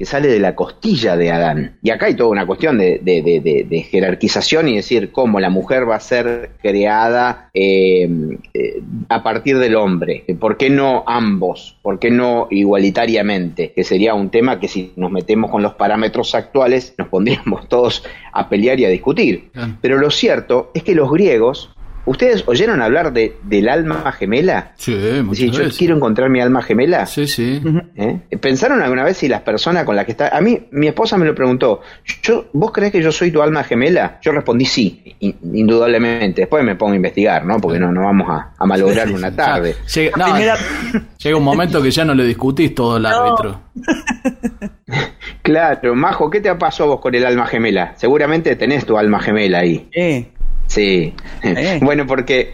Que 0.00 0.06
sale 0.06 0.28
de 0.28 0.38
la 0.38 0.54
costilla 0.54 1.14
de 1.14 1.30
Adán. 1.30 1.76
Y 1.82 1.90
acá 1.90 2.06
hay 2.06 2.14
toda 2.14 2.30
una 2.30 2.46
cuestión 2.46 2.78
de, 2.78 3.86
jerarquización 3.90 4.66
y 4.68 4.76
decir 4.76 5.12
cómo 5.12 5.40
la 5.40 5.50
mujer 5.50 5.86
va 5.86 5.96
a 5.96 6.00
ser 6.00 6.52
creada 6.62 7.50
eh, 7.52 8.08
eh, 8.54 8.80
a 9.10 9.22
partir 9.22 9.58
del 9.58 9.76
hombre. 9.76 10.24
¿Por 10.40 10.56
qué 10.56 10.70
no 10.70 11.04
ambos? 11.06 11.76
¿Por 11.82 11.98
qué 11.98 12.10
no 12.10 12.48
igualitariamente? 12.50 13.72
Que 13.72 13.84
sería 13.84 14.14
un 14.14 14.30
tema 14.30 14.58
que 14.58 14.68
si 14.68 14.94
nos 14.96 15.10
metemos 15.10 15.50
con 15.50 15.62
los 15.62 15.74
parámetros 15.74 16.34
actuales 16.34 16.94
nos 16.96 17.08
pondríamos 17.08 17.68
todos 17.68 18.02
a 18.32 18.48
pelear 18.48 18.80
y 18.80 18.86
a 18.86 18.88
discutir. 18.88 19.50
Pero 19.82 19.98
lo 19.98 20.10
cierto 20.10 20.70
es 20.72 20.82
que 20.82 20.94
los 20.94 21.10
griegos 21.12 21.76
¿Ustedes 22.10 22.42
oyeron 22.46 22.82
hablar 22.82 23.12
de, 23.12 23.36
del 23.44 23.68
alma 23.68 24.10
gemela? 24.10 24.72
Sí, 24.76 24.98
muchas 25.22 25.52
Yo 25.52 25.68
quiero 25.78 25.94
encontrar 25.94 26.28
mi 26.28 26.40
alma 26.40 26.60
gemela. 26.60 27.06
Sí, 27.06 27.28
sí. 27.28 27.62
¿Eh? 27.94 28.18
¿Pensaron 28.40 28.82
alguna 28.82 29.04
vez 29.04 29.18
si 29.18 29.28
las 29.28 29.42
personas 29.42 29.84
con 29.84 29.94
las 29.94 30.06
que 30.06 30.10
está... 30.10 30.36
A 30.36 30.40
mí, 30.40 30.66
mi 30.72 30.88
esposa 30.88 31.16
me 31.16 31.24
lo 31.24 31.36
preguntó, 31.36 31.82
yo, 32.20 32.46
¿vos 32.52 32.72
crees 32.72 32.90
que 32.90 33.00
yo 33.00 33.12
soy 33.12 33.30
tu 33.30 33.40
alma 33.40 33.62
gemela? 33.62 34.18
Yo 34.22 34.32
respondí 34.32 34.64
sí, 34.64 35.14
indudablemente. 35.20 36.40
Después 36.40 36.64
me 36.64 36.74
pongo 36.74 36.94
a 36.94 36.96
investigar, 36.96 37.46
¿no? 37.46 37.60
Porque 37.60 37.78
no, 37.78 37.92
no 37.92 38.00
vamos 38.02 38.26
a, 38.28 38.66
malograr 38.66 39.08
una 39.12 39.30
tarde. 39.30 39.76
llega, 39.94 41.36
un 41.36 41.44
momento 41.44 41.80
que 41.80 41.92
ya 41.92 42.04
no 42.04 42.12
le 42.12 42.24
discutís 42.24 42.74
todo 42.74 42.96
el 42.96 43.06
árbitro. 43.06 43.60
claro, 45.42 45.94
Majo, 45.94 46.28
¿qué 46.28 46.40
te 46.40 46.52
pasó 46.56 46.88
vos 46.88 47.00
con 47.00 47.14
el 47.14 47.24
alma 47.24 47.46
gemela? 47.46 47.92
Seguramente 47.94 48.56
tenés 48.56 48.84
tu 48.84 48.98
alma 48.98 49.20
gemela 49.20 49.60
ahí. 49.60 49.88
Sí. 49.92 50.28
Sí. 50.70 51.12
Eh. 51.42 51.80
bueno, 51.82 52.06
porque 52.06 52.52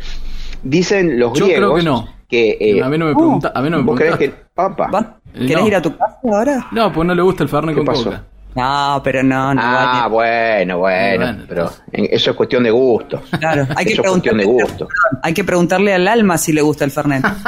dicen 0.63 1.21
los 1.21 1.35
griegos. 1.35 1.51
Yo 1.51 1.57
creo 1.57 1.75
que 1.77 1.83
no. 1.83 2.17
Que, 2.29 2.57
eh, 2.59 2.83
a 2.83 2.89
mí 2.89 2.99
no 2.99 3.07
me 3.07 3.15
pregunta. 3.15 3.53
a 3.55 3.63
mí 3.63 3.71
no 3.71 3.79
me 3.79 3.83
¿Vos 3.85 3.97
crees 3.97 4.17
que. 4.17 4.33
Papa. 4.55 5.19
Eh, 5.35 5.47
¿Querés 5.47 5.67
ir 5.67 5.77
a 5.77 5.83
tu 5.83 5.97
casa 5.97 6.19
ahora? 6.25 6.67
No, 6.73 6.91
pues 6.93 7.07
no 7.07 7.15
le 7.15 7.23
gusta 7.23 7.43
el 7.43 7.51
Fernet 7.51 7.77
con 7.77 7.85
pasó? 7.85 8.05
coca. 8.05 8.25
No, 8.55 9.03
pero 9.05 9.23
no, 9.23 9.55
no. 9.55 9.61
Ah, 9.63 10.09
bueno, 10.11 10.79
bueno, 10.79 11.45
pero 11.47 11.71
eso 11.93 12.31
es 12.31 12.37
cuestión 12.37 12.63
de 12.65 12.71
gusto. 12.71 13.21
Claro, 13.39 13.67
hay 13.77 13.85
que, 13.85 13.93
eso 13.93 14.03
es 14.03 14.11
cuestión 14.11 14.39
de 14.39 14.45
gusto. 14.47 14.89
Hay 15.23 15.35
que 15.35 15.45
preguntarle 15.45 15.93
al 15.93 16.09
alma 16.09 16.39
si 16.39 16.55
le 16.55 16.63
gusta 16.63 16.87
el 16.87 16.91
Fernet. 16.91 17.23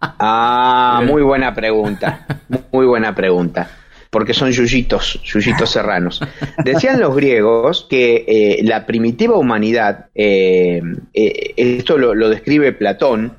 ah, 0.00 1.02
muy 1.06 1.22
buena 1.22 1.54
pregunta. 1.54 2.26
Muy 2.72 2.86
buena 2.86 3.14
pregunta 3.14 3.70
porque 4.10 4.34
son 4.34 4.50
yuyitos, 4.50 5.20
yuyitos 5.22 5.70
serranos. 5.70 6.20
Decían 6.64 7.00
los 7.00 7.14
griegos 7.14 7.86
que 7.88 8.24
eh, 8.26 8.60
la 8.64 8.86
primitiva 8.86 9.36
humanidad, 9.36 10.06
eh, 10.14 10.80
eh, 11.12 11.54
esto 11.56 11.98
lo, 11.98 12.28
describe 12.28 12.72
Platón, 12.72 13.38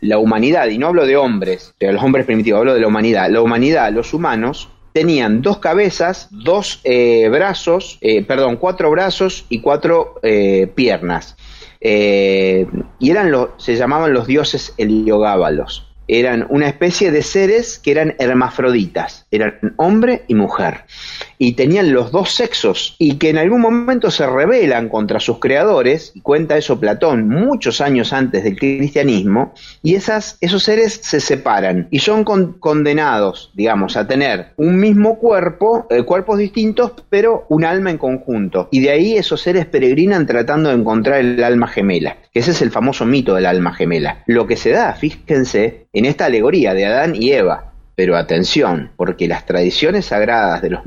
la 0.00 0.18
humanidad, 0.18 0.68
y 0.68 0.78
no 0.78 0.88
hablo 0.88 1.06
de 1.06 1.16
hombres, 1.16 1.74
pero 1.78 1.92
los 1.92 2.02
hombres 2.02 2.26
primitivos, 2.26 2.60
hablo 2.60 2.74
de 2.74 2.80
la 2.80 2.88
humanidad, 2.88 3.30
la 3.30 3.40
humanidad, 3.40 3.92
los 3.92 4.14
humanos, 4.14 4.68
tenían 4.92 5.42
dos 5.42 5.58
cabezas, 5.58 6.28
dos 6.30 6.80
brazos, 7.30 7.98
perdón, 8.28 8.56
cuatro 8.56 8.90
brazos 8.90 9.46
y 9.48 9.60
cuatro 9.60 10.20
piernas. 10.74 11.36
y 11.80 13.10
eran 13.10 13.30
los, 13.30 13.50
se 13.58 13.76
llamaban 13.76 14.12
los 14.12 14.26
dioses 14.26 14.74
heliogábalos 14.78 15.93
eran 16.08 16.46
una 16.50 16.68
especie 16.68 17.10
de 17.10 17.22
seres 17.22 17.78
que 17.78 17.90
eran 17.90 18.14
hermafroditas, 18.18 19.26
eran 19.30 19.74
hombre 19.76 20.24
y 20.28 20.34
mujer 20.34 20.84
y 21.38 21.52
tenían 21.52 21.92
los 21.92 22.10
dos 22.10 22.32
sexos 22.32 22.96
y 22.98 23.16
que 23.16 23.30
en 23.30 23.38
algún 23.38 23.60
momento 23.60 24.10
se 24.10 24.26
rebelan 24.26 24.88
contra 24.88 25.20
sus 25.20 25.38
creadores, 25.38 26.12
y 26.14 26.20
cuenta 26.20 26.56
eso 26.56 26.78
Platón 26.80 27.28
muchos 27.28 27.80
años 27.80 28.12
antes 28.12 28.44
del 28.44 28.56
cristianismo, 28.56 29.52
y 29.82 29.94
esas, 29.94 30.38
esos 30.40 30.62
seres 30.62 31.00
se 31.02 31.20
separan 31.20 31.88
y 31.90 31.98
son 31.98 32.24
condenados, 32.24 33.50
digamos, 33.54 33.96
a 33.96 34.06
tener 34.06 34.52
un 34.56 34.78
mismo 34.78 35.18
cuerpo, 35.18 35.86
eh, 35.90 36.02
cuerpos 36.02 36.38
distintos, 36.38 36.92
pero 37.10 37.46
un 37.48 37.64
alma 37.64 37.90
en 37.90 37.98
conjunto. 37.98 38.68
Y 38.70 38.80
de 38.80 38.90
ahí 38.90 39.16
esos 39.16 39.40
seres 39.40 39.66
peregrinan 39.66 40.26
tratando 40.26 40.70
de 40.70 40.76
encontrar 40.76 41.20
el 41.20 41.42
alma 41.42 41.68
gemela. 41.68 42.16
Ese 42.34 42.50
es 42.50 42.62
el 42.62 42.72
famoso 42.72 43.06
mito 43.06 43.34
del 43.36 43.46
alma 43.46 43.72
gemela. 43.72 44.24
Lo 44.26 44.48
que 44.48 44.56
se 44.56 44.70
da, 44.70 44.92
fíjense, 44.94 45.86
en 45.92 46.04
esta 46.04 46.26
alegoría 46.26 46.74
de 46.74 46.84
Adán 46.84 47.14
y 47.14 47.30
Eva, 47.30 47.74
pero 47.94 48.16
atención, 48.16 48.90
porque 48.96 49.28
las 49.28 49.46
tradiciones 49.46 50.06
sagradas 50.06 50.60
de 50.60 50.70
los, 50.70 50.82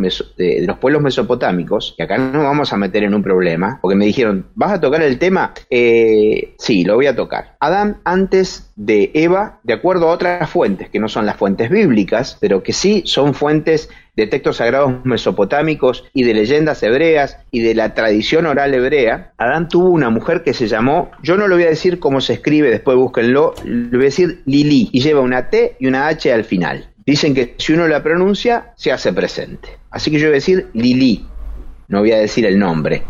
pueblos 0.78 1.02
mesopotámicos, 1.02 1.96
y 1.98 2.04
acá 2.04 2.18
no 2.18 2.44
vamos 2.44 2.74
a 2.74 2.78
meter 2.78 3.04
en 3.04 3.14
un 3.14 3.24
problema, 3.24 3.80
porque 3.82 3.96
me 3.96 4.06
dijeron, 4.06 4.48
¿vas 4.56 4.74
a 4.74 4.82
tocar 4.82 5.02
el 5.02 5.18
tema? 5.18 5.54
Eh, 5.70 6.56
sí, 6.58 6.84
lo 6.84 6.96
voy 6.96 7.08
a 7.08 7.16
tocar. 7.16 7.56
Adán 7.62 8.02
antes 8.04 8.70
de 8.76 9.12
Eva, 9.14 9.62
de 9.64 9.74
acuerdo 9.74 10.10
a 10.10 10.14
otras 10.14 10.50
fuentes, 10.50 10.90
que 10.90 11.00
no 11.00 11.08
son 11.08 11.26
las 11.26 11.38
fuentes 11.38 11.70
bíblicas, 11.70 12.38
pero 12.42 12.62
que 12.62 12.74
sí 12.74 13.04
son 13.06 13.34
fuentes 13.34 13.90
de 14.18 14.26
textos 14.26 14.58
sagrados 14.58 15.06
mesopotámicos 15.06 16.04
y 16.12 16.24
de 16.24 16.34
leyendas 16.34 16.82
hebreas 16.82 17.38
y 17.52 17.62
de 17.62 17.76
la 17.76 17.94
tradición 17.94 18.48
oral 18.48 18.74
hebrea, 18.74 19.32
Adán 19.38 19.70
tuvo 19.70 19.92
una 19.92 20.10
mujer 20.10 20.44
que 20.44 20.54
se 20.54 20.68
llamó, 20.68 21.12
yo 21.22 21.38
no 21.38 21.48
lo 21.48 21.56
voy 21.56 21.66
a 21.66 21.70
decir 21.70 22.00
cómo 22.00 22.20
se 22.20 22.34
escribe, 22.34 22.72
después 22.72 22.98
búsquenlo, 22.98 23.54
le 23.64 23.90
voy 23.90 24.02
a 24.02 24.06
decir 24.06 24.42
Lili, 24.46 24.90
y 24.92 25.02
lleva 25.02 25.22
una 25.22 25.50
T 25.50 25.78
y 25.80 25.86
una 25.86 26.08
H 26.08 26.34
al 26.34 26.44
final. 26.44 26.90
Dicen 27.06 27.36
que 27.36 27.54
si 27.58 27.74
uno 27.74 27.88
la 27.88 28.04
pronuncia, 28.04 28.74
se 28.76 28.92
hace 28.92 29.14
presente. 29.14 29.70
Así 29.92 30.10
que 30.12 30.18
yo 30.18 30.26
voy 30.26 30.34
a 30.34 30.42
decir 30.42 30.68
Lili, 30.74 31.26
no 31.88 32.00
voy 32.00 32.12
a 32.12 32.18
decir 32.18 32.46
el 32.46 32.58
nombre. 32.58 33.04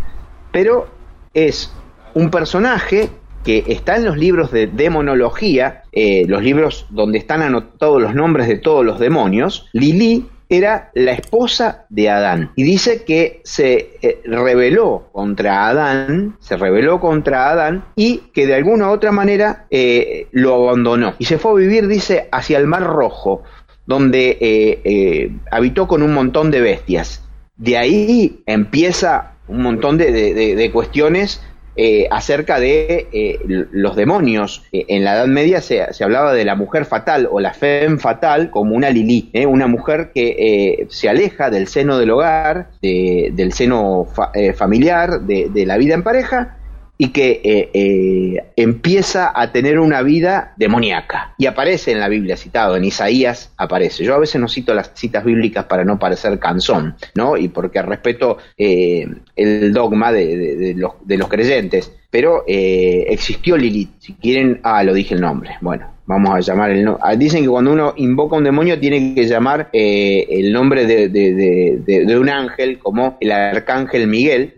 Pero 0.52 0.90
es 1.34 1.72
un 2.14 2.30
personaje 2.30 3.10
que 3.46 3.64
está 3.68 3.96
en 3.96 4.04
los 4.04 4.18
libros 4.18 4.52
de 4.52 4.68
demonología, 4.68 5.84
eh, 5.94 6.26
los 6.28 6.44
libros 6.44 6.86
donde 6.90 7.18
están 7.18 7.42
anotados 7.42 8.02
los 8.02 8.14
nombres 8.14 8.50
de 8.50 8.58
todos 8.58 8.86
los 8.86 9.00
demonios. 9.00 9.70
Lili 9.72 10.26
era 10.50 10.92
la 10.94 11.12
esposa 11.12 11.86
de 11.90 12.10
Adán 12.10 12.52
y 12.56 12.64
dice 12.64 13.04
que 13.04 13.42
se 13.44 13.98
eh, 14.02 14.22
rebeló 14.26 15.10
contra 15.12 15.68
Adán, 15.68 16.38
se 16.40 16.58
rebeló 16.58 17.00
contra 17.00 17.50
Adán 17.50 17.86
y 17.96 18.18
que 18.34 18.48
de 18.48 18.56
alguna 18.56 18.88
u 18.88 18.92
otra 18.92 19.12
manera 19.12 19.66
eh, 19.70 20.28
lo 20.32 20.56
abandonó 20.56 21.16
y 21.20 21.26
se 21.26 21.38
fue 21.38 21.52
a 21.52 21.56
vivir, 21.56 21.88
dice, 21.88 22.30
hacia 22.32 22.58
el 22.58 22.68
Mar 22.68 22.84
Rojo, 22.84 23.44
donde 23.86 24.38
eh, 24.40 25.32
habitó 25.52 25.88
con 25.88 26.02
un 26.02 26.14
montón 26.14 26.52
de 26.52 26.62
bestias. 26.62 27.24
De 27.58 27.78
ahí 27.78 28.44
empieza 28.46 29.38
un 29.48 29.62
montón 29.62 29.98
de, 29.98 30.70
cuestiones 30.74 31.42
eh, 31.78 32.08
acerca 32.12 32.60
de 32.60 33.38
los 33.72 33.96
demonios. 33.96 34.64
en 34.72 35.04
la 35.04 35.16
Edad 35.16 35.28
Media 35.28 35.62
se, 35.62 35.86
hablaba 36.04 36.34
de 36.34 36.46
la 36.46 36.56
mujer 36.56 36.86
fatal 36.86 37.28
o 37.32 37.40
la 37.40 37.54
femme 37.54 37.98
fatal 37.98 38.50
como 38.50 38.76
una 38.76 38.90
Lili, 38.90 39.32
una 39.48 39.68
mujer 39.68 40.12
que 40.14 40.88
se 40.90 41.10
aleja 41.10 41.50
del 41.50 41.68
seno 41.68 41.98
del 41.98 42.12
hogar, 42.12 42.70
del 42.82 43.54
seno 43.54 44.08
familiar, 44.56 45.22
de, 45.22 45.66
la 45.66 45.78
vida 45.78 45.96
en 45.96 46.04
pareja 46.04 46.57
y 46.98 47.10
que 47.10 47.42
eh, 47.44 47.70
eh, 47.74 48.44
empieza 48.56 49.32
a 49.34 49.52
tener 49.52 49.80
una 49.80 50.02
vida 50.02 50.54
demoníaca. 50.58 51.36
Y 51.38 51.46
aparece 51.46 51.92
en 51.92 52.00
la 52.00 52.08
Biblia 52.08 52.38
citado, 52.38 52.76
en 52.76 52.86
Isaías 52.86 53.52
aparece. 53.58 54.04
Yo 54.04 54.16
a 54.16 54.20
veces 54.20 54.42
no 54.42 54.48
cito 54.48 54.74
las 54.74 54.92
citas 54.96 55.24
bíblicas 55.24 55.66
para 55.66 55.86
no 55.86 56.00
parecer 56.00 56.40
canzón, 56.40 56.96
¿no? 57.14 57.38
Y 57.38 57.50
porque 57.50 57.82
respeto 57.82 58.38
eh, 58.58 59.08
el 59.36 59.74
dogma 59.74 60.12
de, 60.12 60.74
los, 60.76 61.28
creyentes. 61.28 61.92
Pero 62.10 62.46
existió 62.48 63.58
Lilith, 63.58 63.92
si 64.00 64.14
quieren, 64.14 64.60
ah, 64.64 64.84
lo 64.84 64.94
dije 64.94 65.14
el 65.14 65.22
nombre. 65.22 65.58
Bueno, 65.62 65.92
vamos 66.06 66.34
a 66.34 66.40
llamar 66.40 66.72
el 66.72 66.84
nombre. 66.84 67.04
Ah, 67.06 67.16
dicen 67.16 67.44
que 67.44 67.50
cuando 67.50 67.74
uno 67.74 67.94
invoca 67.98 68.38
un 68.38 68.46
demonio 68.46 68.80
tiene 68.80 69.14
que 69.14 69.28
llamar 69.28 69.70
el 69.74 70.52
nombre 70.52 70.86
de, 70.86 72.18
un 72.18 72.30
ángel, 72.30 72.80
como 72.80 73.18
el 73.20 73.32
arcángel 73.32 74.08
Miguel, 74.08 74.57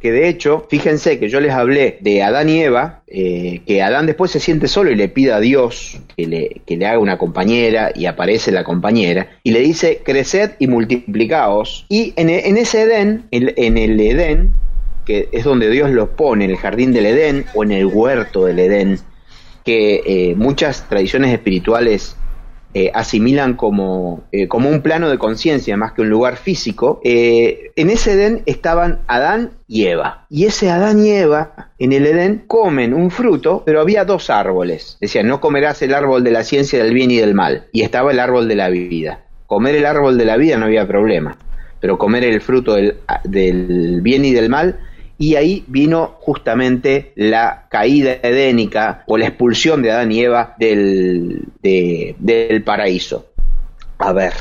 que 0.00 0.12
de 0.12 0.28
hecho, 0.28 0.66
fíjense 0.70 1.18
que 1.18 1.28
yo 1.28 1.40
les 1.40 1.52
hablé 1.52 1.98
de 2.00 2.22
Adán 2.22 2.48
y 2.48 2.62
Eva, 2.62 3.02
eh, 3.06 3.60
que 3.66 3.82
Adán 3.82 4.06
después 4.06 4.30
se 4.30 4.40
siente 4.40 4.66
solo 4.66 4.90
y 4.90 4.94
le 4.94 5.10
pide 5.10 5.32
a 5.32 5.40
Dios 5.40 6.00
que 6.16 6.26
le, 6.26 6.62
que 6.64 6.78
le 6.78 6.86
haga 6.86 6.98
una 6.98 7.18
compañera 7.18 7.92
y 7.94 8.06
aparece 8.06 8.50
la 8.50 8.64
compañera 8.64 9.28
y 9.42 9.50
le 9.50 9.60
dice, 9.60 10.00
creced 10.02 10.52
y 10.58 10.68
multiplicaos. 10.68 11.84
Y 11.90 12.14
en, 12.16 12.30
ese 12.30 12.82
Edén, 12.82 13.24
en, 13.30 13.76
el 13.76 14.00
Edén, 14.00 14.54
que 15.04 15.28
es 15.32 15.44
donde 15.44 15.68
Dios 15.68 15.90
los 15.90 16.08
pone, 16.08 16.46
en 16.46 16.52
el 16.52 16.56
jardín 16.56 16.94
del 16.94 17.04
Edén 17.04 17.44
o 17.54 17.62
en 17.62 17.72
el 17.72 17.84
huerto 17.84 18.46
del 18.46 18.58
Edén, 18.58 18.98
que 19.66 20.02
eh, 20.06 20.34
muchas 20.34 20.88
tradiciones 20.88 21.30
espirituales 21.34 22.16
eh, 22.72 22.92
asimilan 22.94 23.54
como, 23.54 24.22
eh, 24.30 24.46
como 24.46 24.68
un 24.68 24.80
plano 24.80 25.10
de 25.10 25.18
conciencia 25.18 25.76
más 25.76 25.92
que 25.92 26.02
un 26.02 26.08
lugar 26.08 26.36
físico, 26.36 27.00
eh, 27.02 27.72
en 27.74 27.90
ese 27.90 28.12
Edén 28.12 28.42
estaban 28.46 29.00
Adán 29.08 29.50
y 29.66 29.86
Eva. 29.86 30.26
Y 30.30 30.44
ese 30.44 30.70
Adán 30.70 31.04
y 31.04 31.10
Eva 31.10 31.70
en 31.80 31.92
el 31.92 32.06
Edén 32.06 32.44
comen 32.46 32.94
un 32.94 33.10
fruto, 33.10 33.64
pero 33.66 33.80
había 33.80 34.04
dos 34.04 34.30
árboles. 34.30 34.98
Decían, 35.00 35.26
no 35.26 35.40
comerás 35.40 35.82
el 35.82 35.94
árbol 35.94 36.22
de 36.22 36.30
la 36.30 36.44
ciencia 36.44 36.82
del 36.82 36.94
bien 36.94 37.10
y 37.10 37.16
del 37.16 37.34
mal. 37.34 37.66
Y 37.72 37.82
estaba 37.82 38.12
el 38.12 38.20
árbol 38.20 38.46
de 38.46 38.54
la 38.54 38.68
vida. 38.68 39.24
Comer 39.46 39.74
el 39.74 39.84
árbol 39.84 40.16
de 40.16 40.26
la 40.26 40.36
vida 40.36 40.56
no 40.56 40.66
había 40.66 40.86
problema, 40.86 41.36
pero 41.80 41.98
comer 41.98 42.22
el 42.22 42.40
fruto 42.40 42.74
del, 42.74 42.98
del 43.24 44.00
bien 44.00 44.24
y 44.24 44.32
del 44.32 44.48
mal 44.48 44.78
y 45.20 45.36
ahí 45.36 45.64
vino 45.66 46.16
justamente 46.20 47.12
la 47.14 47.66
caída 47.68 48.14
edénica 48.22 49.04
o 49.06 49.18
la 49.18 49.26
expulsión 49.26 49.82
de 49.82 49.92
Adán 49.92 50.10
y 50.10 50.22
Eva 50.22 50.54
del, 50.58 51.44
del 51.60 52.62
paraíso. 52.64 53.26
A 53.98 54.14
ver, 54.14 54.32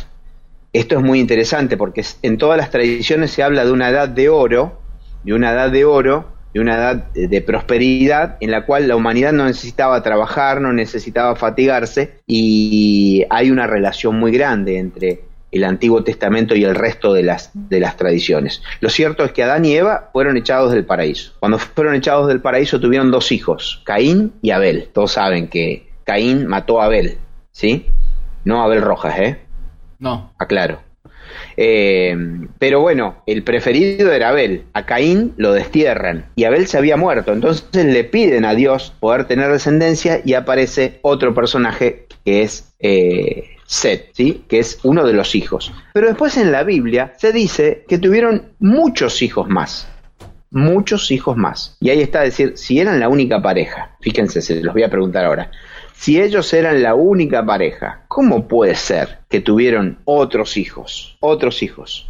esto 0.72 0.98
es 0.98 1.04
muy 1.04 1.20
interesante 1.20 1.76
porque 1.76 2.06
en 2.22 2.38
todas 2.38 2.58
las 2.58 2.72
tradiciones 2.72 3.30
se 3.32 3.44
habla 3.44 3.66
de 3.66 3.74
una 3.74 3.90
edad 3.90 4.08
de 4.08 4.30
oro, 4.30 4.80
de 5.26 5.34
una 5.34 5.52
edad 5.52 5.70
de 5.70 5.84
oro, 5.84 6.28
de 6.54 6.62
una 6.62 6.78
edad 6.78 6.96
de 7.12 7.42
prosperidad 7.42 8.38
en 8.40 8.52
la 8.52 8.66
cual 8.66 8.88
la 8.88 8.96
humanidad 8.96 9.34
no 9.34 9.44
necesitaba 9.48 10.02
trabajar, 10.02 10.62
no 10.62 10.72
necesitaba 10.72 11.36
fatigarse 11.36 12.22
y 12.26 13.26
hay 13.30 13.52
una 13.52 13.68
relación 13.68 14.18
muy 14.18 14.32
grande 14.32 14.78
entre 14.78 15.29
el 15.52 15.64
Antiguo 15.64 16.04
Testamento 16.04 16.56
y 16.56 16.64
el 16.64 16.76
resto 16.76 17.14
de 17.14 17.24
las, 17.24 17.52
de 17.54 17.80
las 17.80 17.98
tradiciones. 17.98 18.62
Lo 18.82 18.90
cierto 18.90 19.24
es 19.24 19.32
que 19.32 19.44
Adán 19.44 19.66
y 19.66 19.76
Eva 19.76 20.10
fueron 20.14 20.38
echados 20.38 20.72
del 20.72 20.86
paraíso. 20.86 21.34
Cuando 21.40 21.58
fueron 21.58 21.96
echados 21.96 22.28
del 22.28 22.42
paraíso 22.42 22.80
tuvieron 22.80 23.12
dos 23.12 23.32
hijos, 23.32 23.82
Caín 23.86 24.34
y 24.42 24.52
Abel. 24.52 24.90
Todos 24.94 25.14
saben 25.14 25.48
que 25.48 25.90
Caín 26.04 26.48
mató 26.48 26.82
a 26.82 26.86
Abel, 26.86 27.18
¿sí? 27.52 27.88
No 28.46 28.64
Abel 28.64 28.82
Rojas, 28.82 29.20
¿eh? 29.20 29.40
No. 30.00 30.34
Aclaro. 30.38 30.80
Eh, 31.58 32.16
pero 32.58 32.82
bueno, 32.82 33.22
el 33.26 33.44
preferido 33.44 34.12
era 34.12 34.30
Abel. 34.30 34.64
A 34.74 34.86
Caín 34.86 35.34
lo 35.38 35.54
destierran 35.54 36.26
y 36.36 36.46
Abel 36.46 36.68
se 36.68 36.78
había 36.78 36.98
muerto. 36.98 37.34
Entonces 37.34 37.86
le 37.86 38.04
piden 38.04 38.46
a 38.46 38.56
Dios 38.56 38.94
poder 39.00 39.26
tener 39.26 39.52
descendencia 39.52 40.22
y 40.24 40.34
aparece 40.34 41.00
otro 41.02 41.34
personaje 41.34 42.08
que 42.24 42.44
es 42.44 42.74
eh, 42.80 43.58
Set, 43.70 44.10
¿sí? 44.14 44.46
que 44.48 44.58
es 44.58 44.80
uno 44.82 45.06
de 45.06 45.14
los 45.14 45.36
hijos. 45.36 45.72
Pero 45.94 46.08
después 46.08 46.38
en 46.38 46.52
la 46.52 46.64
Biblia 46.64 47.14
se 47.18 47.32
dice 47.32 47.86
que 47.88 48.00
tuvieron 48.00 48.54
muchos 48.58 49.22
hijos 49.22 49.48
más. 49.48 49.88
Muchos 50.50 51.12
hijos 51.12 51.38
más. 51.38 51.78
Y 51.80 51.92
ahí 51.92 52.02
está 52.02 52.22
decir, 52.22 52.54
si 52.58 52.80
eran 52.80 53.00
la 53.00 53.10
única 53.10 53.44
pareja, 53.44 53.96
fíjense, 54.02 54.42
se 54.42 54.64
los 54.64 54.74
voy 54.74 54.82
a 54.82 54.90
preguntar 54.90 55.24
ahora. 55.24 55.52
Si 55.94 56.20
ellos 56.20 56.52
eran 56.52 56.82
la 56.82 56.96
única 56.96 57.46
pareja, 57.46 58.06
¿cómo 58.08 58.48
puede 58.48 58.74
ser 58.74 59.20
que 59.30 59.40
tuvieron 59.40 60.00
otros 60.04 60.58
hijos? 60.58 61.18
Otros 61.20 61.62
hijos. 61.62 62.09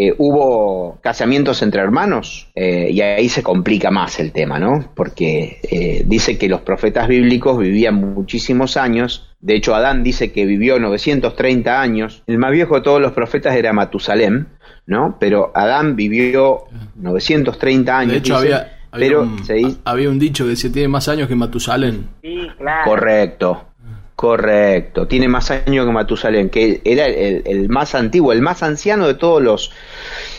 Eh, 0.00 0.14
hubo 0.16 1.00
casamientos 1.02 1.60
entre 1.60 1.80
hermanos 1.80 2.46
eh, 2.54 2.88
y 2.92 3.00
ahí 3.00 3.28
se 3.28 3.42
complica 3.42 3.90
más 3.90 4.20
el 4.20 4.30
tema, 4.30 4.60
¿no? 4.60 4.92
Porque 4.94 5.58
eh, 5.68 6.04
dice 6.06 6.38
que 6.38 6.48
los 6.48 6.60
profetas 6.60 7.08
bíblicos 7.08 7.58
vivían 7.58 7.96
muchísimos 7.96 8.76
años. 8.76 9.34
De 9.40 9.56
hecho, 9.56 9.74
Adán 9.74 10.04
dice 10.04 10.30
que 10.30 10.46
vivió 10.46 10.78
930 10.78 11.80
años. 11.80 12.22
El 12.28 12.38
más 12.38 12.52
viejo 12.52 12.76
de 12.76 12.82
todos 12.82 13.00
los 13.00 13.10
profetas 13.10 13.56
era 13.56 13.72
Matusalem, 13.72 14.46
¿no? 14.86 15.16
Pero 15.18 15.50
Adán 15.52 15.96
vivió 15.96 16.66
930 16.94 17.98
años. 17.98 18.12
De 18.12 18.18
hecho, 18.18 18.36
había, 18.36 18.78
pero 18.92 19.22
un, 19.22 19.78
había 19.84 20.10
un 20.10 20.20
dicho 20.20 20.46
que 20.46 20.54
se 20.54 20.70
tiene 20.70 20.86
más 20.86 21.08
años 21.08 21.26
que 21.26 21.34
Matusalén. 21.34 22.06
Sí, 22.22 22.46
claro. 22.56 22.88
Correcto. 22.88 23.67
Correcto, 24.18 25.06
tiene 25.06 25.28
más 25.28 25.52
años 25.52 25.86
que 25.86 25.92
Matusalén, 25.92 26.50
que 26.50 26.80
era 26.82 27.06
el, 27.06 27.68
más 27.68 27.94
antiguo, 27.94 28.32
el 28.32 28.42
más 28.42 28.64
anciano 28.64 29.06
de 29.06 29.14
todos 29.14 29.40
los 29.40 29.70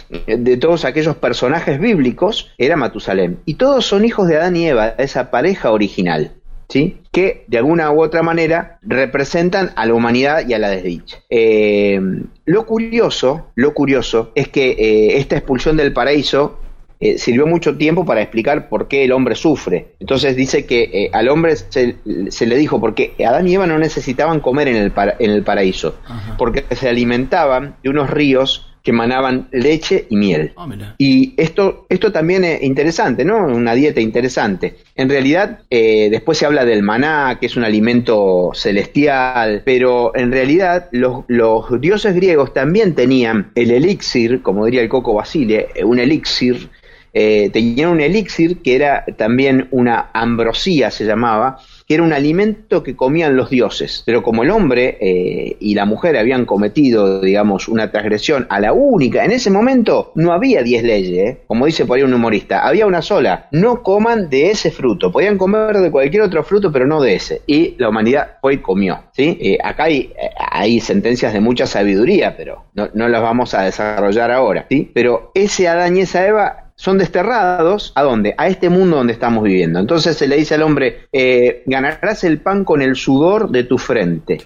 de 0.10 0.58
todos 0.58 0.84
aquellos 0.84 1.16
personajes 1.16 1.80
bíblicos 1.80 2.52
era 2.58 2.76
Matusalén. 2.76 3.40
Y 3.46 3.54
todos 3.54 3.86
son 3.86 4.04
hijos 4.04 4.28
de 4.28 4.36
Adán 4.36 4.58
y 4.58 4.68
Eva, 4.68 4.96
esa 4.98 5.32
pareja 5.32 5.72
original, 5.72 6.34
¿sí? 6.68 6.98
Que 7.14 7.46
de 7.48 7.58
alguna 7.58 7.90
u 7.92 8.04
otra 8.04 8.22
manera 8.22 8.80
representan 8.82 9.72
a 9.78 9.86
la 9.86 9.94
humanidad 9.94 10.46
y 10.46 10.54
a 10.54 10.60
la 10.60 10.72
desdicha. 10.72 11.20
Eh, 11.30 12.02
lo 12.44 12.66
curioso, 12.66 13.52
lo 13.56 13.74
curioso 13.74 14.34
es 14.36 14.50
que 14.50 14.72
eh, 14.72 15.20
esta 15.20 15.38
expulsión 15.38 15.78
del 15.78 15.94
paraíso 15.94 16.60
eh, 17.02 17.18
sirvió 17.18 17.48
mucho 17.48 17.78
tiempo 17.78 18.06
para 18.06 18.22
explicar 18.22 18.68
por 18.68 18.90
qué 18.90 19.06
el 19.06 19.14
hombre 19.14 19.36
sufre. 19.36 19.94
Entonces 20.00 20.36
dice 20.36 20.66
que 20.66 20.84
eh, 20.84 21.10
al 21.14 21.30
hombre 21.30 21.56
se, 21.56 22.46
le 22.46 22.58
dijo, 22.58 22.82
porque 22.82 23.14
Adán 23.26 23.48
y 23.48 23.56
Eva 23.56 23.66
no 23.68 23.80
necesitaban 23.80 24.42
comer 24.42 24.68
en 24.68 24.76
el, 24.76 24.92
en 25.20 25.32
el 25.32 25.44
paraíso, 25.44 25.96
porque 26.38 26.66
se 26.76 26.90
alimentaban 26.90 27.76
de 27.84 27.90
unos 27.90 28.10
ríos 28.10 28.66
que 28.84 28.92
emanaban 28.92 29.48
leche 29.52 30.08
y 30.10 30.16
miel. 30.16 30.54
Ah, 30.58 30.68
y 30.98 31.34
esto, 31.38 31.86
esto 31.90 32.12
también 32.12 32.44
es 32.44 32.64
interesante, 32.64 33.26
¿no? 33.26 33.46
Una 33.46 33.74
dieta 33.74 34.02
interesante. 34.02 34.76
En 34.96 35.10
realidad, 35.10 35.60
eh, 35.70 36.10
después 36.10 36.38
se 36.38 36.46
habla 36.46 36.66
del 36.66 36.84
maná, 36.84 37.38
que 37.40 37.48
es 37.48 37.58
un 37.58 37.64
alimento 37.64 38.52
celestial, 38.54 39.62
pero 39.66 40.16
en 40.16 40.32
realidad 40.32 40.88
los, 40.92 41.24
los 41.28 41.80
dioses 41.82 42.16
griegos 42.16 42.54
también 42.54 42.96
tenían 42.96 43.52
el 43.56 43.72
elixir, 43.72 44.42
como 44.42 44.66
diría 44.66 44.82
el 44.82 44.90
Coco 44.90 45.14
Basile, 45.14 45.68
un 45.84 46.00
elixir 46.00 46.70
eh, 47.14 47.50
tenían 47.52 47.90
un 47.90 48.02
elixir 48.02 48.62
que 48.62 48.76
era 48.76 49.06
también 49.18 49.68
una 49.72 50.10
ambrosía, 50.14 50.92
se 50.92 51.06
llamaba, 51.06 51.60
que 51.88 51.96
era 51.96 52.04
un 52.04 52.14
alimento 52.14 52.84
que 52.84 52.96
comían 52.96 53.36
los 53.36 53.50
dioses. 53.50 54.04
Pero 54.06 54.22
como 54.22 54.44
el 54.44 54.52
hombre 54.52 54.98
eh, 55.02 55.58
y 55.60 55.74
la 55.74 55.86
mujer 55.86 56.18
habían 56.18 56.46
cometido, 56.46 57.22
digamos, 57.22 57.68
una 57.68 57.92
transgresión 57.92 58.46
a 58.50 58.60
la 58.60 58.74
única, 58.74 59.26
en 59.26 59.32
ese 59.32 59.50
momento 59.50 60.12
no 60.16 60.32
había 60.32 60.62
diez 60.62 60.84
leyes, 60.84 61.18
¿eh? 61.18 61.42
como 61.48 61.66
dice 61.66 61.86
por 61.86 61.98
ahí 61.98 62.04
un 62.04 62.14
humorista, 62.14 62.60
había 62.68 62.86
una 62.86 63.02
sola, 63.02 63.48
no 63.52 63.82
coman 63.82 64.30
de 64.30 64.52
ese 64.52 64.70
fruto, 64.70 65.12
podían 65.12 65.38
comer 65.38 65.78
de 65.78 65.92
cualquier 65.92 66.24
otro 66.24 66.44
fruto, 66.44 66.72
pero 66.72 66.86
no 66.86 67.02
de 67.02 67.16
ese. 67.16 67.42
Y 67.48 67.76
la 67.78 67.90
humanidad 67.90 68.38
fue 68.42 68.56
y 68.56 68.58
comió. 68.58 69.00
¿sí? 69.14 69.58
Acá 69.64 69.86
hay, 69.86 70.14
hay, 70.38 70.80
sentencias 70.80 71.34
de 71.34 71.40
mucha 71.40 71.66
sabiduría, 71.66 72.36
pero 72.38 72.66
no, 72.74 72.90
no 72.94 73.08
las 73.08 73.22
vamos 73.22 73.54
a 73.54 73.64
desarrollar 73.64 74.32
ahora. 74.32 74.68
¿sí? 74.70 74.92
Pero 74.94 75.32
ese 75.34 75.68
Adán 75.68 75.98
y 75.98 76.02
esa 76.02 76.28
Eva 76.28 76.69
son 76.80 76.98
desterrados 76.98 77.92
a 77.94 78.04
dónde? 78.04 78.34
A 78.38 78.48
este 78.48 78.70
mundo 78.70 78.96
donde 78.96 79.12
estamos 79.12 79.44
viviendo. 79.44 79.80
Entonces 79.80 80.16
se 80.16 80.30
le 80.30 80.38
dice 80.38 80.56
al 80.56 80.62
hombre, 80.62 81.10
eh, 81.12 81.62
ganarás 81.66 82.24
el 82.24 82.40
pan 82.40 82.64
con 82.64 82.82
el 82.82 82.96
sudor 82.96 83.50
de 83.50 83.66
tu 83.66 83.78
frente. 83.78 84.38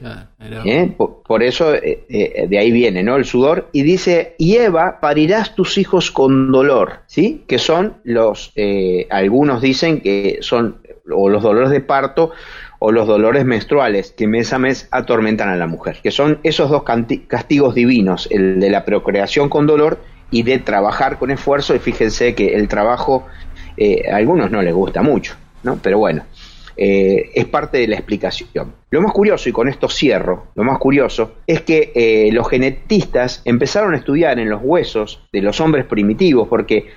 ¿Eh? 0.65 0.95
por, 0.97 1.43
eso 1.43 1.75
eh, 1.75 2.47
de 2.49 2.57
ahí 2.57 2.71
viene, 2.71 3.03
¿no? 3.03 3.17
El 3.17 3.25
sudor. 3.25 3.69
Y 3.71 3.83
dice, 3.83 4.33
y 4.39 4.55
Eva, 4.55 4.97
parirás 4.99 5.53
tus 5.53 5.77
hijos 5.77 6.09
con 6.09 6.51
dolor, 6.51 7.01
¿sí? 7.05 7.43
Que 7.47 7.59
son 7.59 7.97
los, 8.03 8.51
algunos 9.11 9.61
dicen 9.61 10.01
que 10.01 10.39
son 10.41 10.81
o 11.11 11.29
los 11.29 11.43
dolores 11.43 11.69
de 11.69 11.81
parto 11.81 12.31
o 12.79 12.91
los 12.91 13.07
dolores 13.07 13.45
menstruales 13.45 14.11
que 14.11 14.25
mes 14.25 14.51
a 14.53 14.57
mes 14.57 14.87
atormentan 14.89 15.49
a 15.49 15.55
la 15.55 15.67
mujer, 15.67 15.99
que 16.01 16.09
son 16.09 16.39
esos 16.41 16.71
dos 16.71 16.83
castigos 17.27 17.75
divinos, 17.75 18.27
el 18.31 18.59
de 18.59 18.71
la 18.71 18.85
procreación 18.85 19.49
con 19.49 19.67
dolor 19.67 19.99
y 20.33 20.41
de 20.41 20.57
trabajar 20.57 21.19
con 21.19 21.29
esfuerzo 21.29 21.75
y 21.75 21.79
fíjense 21.79 22.33
que 22.33 22.55
el 22.55 22.67
trabajo 22.67 23.27
eh, 23.77 24.09
a 24.11 24.15
algunos 24.15 24.49
no 24.49 24.63
les 24.63 24.73
gusta 24.73 25.03
mucho, 25.03 25.35
¿no? 25.61 25.77
Pero 25.79 25.99
bueno, 25.99 26.23
eh, 26.75 27.29
es 27.35 27.45
parte 27.45 27.77
de 27.77 27.87
la 27.87 27.97
explicación. 27.97 28.73
Lo 28.89 28.99
más 29.03 29.11
curioso, 29.11 29.47
y 29.47 29.51
con 29.51 29.67
esto 29.67 29.87
cierro, 29.87 30.47
lo 30.55 30.63
más 30.63 30.79
curioso 30.79 31.35
es 31.45 31.61
que 31.61 31.91
eh, 31.93 32.31
los 32.33 32.49
genetistas 32.49 33.43
empezaron 33.45 33.93
a 33.93 33.97
estudiar 33.97 34.39
en 34.39 34.49
los 34.49 34.59
huesos 34.63 35.21
de 35.31 35.43
los 35.43 35.61
hombres 35.61 35.85
primitivos, 35.85 36.47
porque 36.47 36.87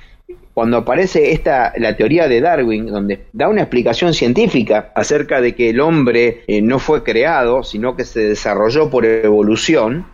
cuando 0.54 0.78
aparece 0.78 1.32
esta 1.32 1.74
la 1.76 1.94
teoría 1.94 2.28
de 2.28 2.40
Darwin, 2.40 2.86
donde 2.86 3.26
da 3.34 3.50
una 3.50 3.60
explicación 3.60 4.14
científica 4.14 4.92
acerca 4.94 5.42
de 5.42 5.54
que 5.54 5.68
el 5.68 5.80
hombre 5.80 6.44
no 6.62 6.78
fue 6.78 7.02
creado, 7.02 7.62
sino 7.62 7.94
que 7.94 8.06
se 8.06 8.20
desarrolló 8.20 8.88
por 8.88 9.04
evolución, 9.04 10.06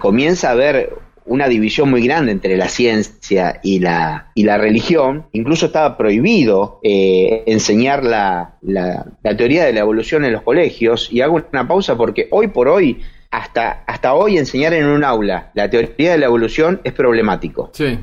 comienza 0.00 0.50
a 0.50 0.54
ver 0.54 0.90
una 1.26 1.48
división 1.48 1.90
muy 1.90 2.02
grande 2.02 2.32
entre 2.32 2.56
la 2.56 2.68
ciencia 2.68 3.60
y 3.62 3.80
la, 3.80 4.30
y 4.34 4.44
la 4.44 4.58
religión. 4.58 5.26
Incluso 5.32 5.66
estaba 5.66 5.96
prohibido 5.96 6.80
eh, 6.82 7.44
enseñar 7.46 8.04
la, 8.04 8.56
la, 8.62 9.06
teoría 9.36 9.64
de 9.64 9.72
la 9.72 9.80
evolución 9.80 10.24
en 10.24 10.32
los 10.32 10.42
colegios. 10.42 11.08
Y 11.10 11.22
hago 11.22 11.40
una 11.52 11.66
pausa 11.66 11.96
porque 11.96 12.28
hoy 12.30 12.48
por 12.48 12.68
hoy, 12.68 13.00
hasta, 13.30 13.84
hasta 13.86 14.14
hoy, 14.14 14.36
enseñar 14.36 14.74
en 14.74 14.86
un 14.86 15.02
aula 15.02 15.50
la 15.54 15.70
teoría 15.70 16.12
de 16.12 16.18
la 16.18 16.26
evolución 16.26 16.80
es 16.84 16.92
problemático. 16.92 17.70
Sí. 17.72 17.98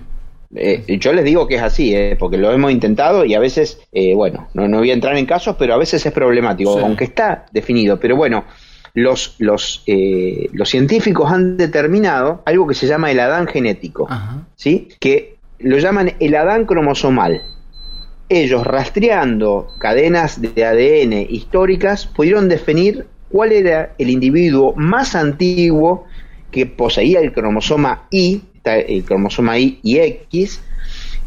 Eh, 0.54 0.84
yo 1.00 1.14
les 1.14 1.24
digo 1.24 1.48
que 1.48 1.56
es 1.56 1.62
así, 1.62 1.96
eh, 1.96 2.18
porque 2.20 2.38
lo 2.38 2.52
hemos 2.52 2.72
intentado 2.72 3.24
y 3.24 3.36
a 3.36 3.40
veces, 3.40 3.80
bueno, 4.16 4.50
no, 4.54 4.68
no 4.68 4.80
voy 4.80 4.90
a 4.90 4.94
entrar 4.94 5.16
en 5.16 5.26
casos, 5.26 5.56
pero 5.58 5.74
a 5.76 5.78
veces 5.78 6.06
es 6.06 6.12
problemático, 6.12 6.78
aunque 6.80 7.06
está 7.06 7.46
definido. 7.54 8.00
Pero 8.00 8.16
bueno, 8.16 8.44
los, 8.94 9.36
los, 9.40 9.84
eh, 9.88 10.50
los 10.54 10.70
científicos 10.70 11.32
han 11.32 11.58
determinado 11.58 12.42
algo 12.46 12.68
que 12.68 12.74
se 12.74 12.88
llama 12.88 13.12
el 13.12 13.20
Adán 13.20 13.48
genético, 13.48 14.08
¿sí? 14.56 14.90
que 15.00 15.38
lo 15.60 15.78
llaman 15.78 16.14
el 16.20 16.36
Adán 16.36 16.66
cromosomal. 16.66 17.42
Ellos, 18.30 18.66
rastreando 18.66 19.68
cadenas 19.80 20.42
de 20.42 20.66
ADN 20.66 21.28
históricas, 21.30 22.08
pudieron 22.08 22.48
definir 22.48 23.06
cuál 23.30 23.52
era 23.52 23.94
el 23.98 24.10
individuo 24.10 24.74
más 24.76 25.16
antiguo 25.16 26.06
que 26.50 26.66
poseía 26.66 27.20
el 27.20 27.34
cromosoma 27.34 28.08
Y, 28.10 28.42
el 28.64 29.04
cromosoma 29.04 29.58
Y 29.58 29.80
y 29.84 30.00
X, 30.00 30.62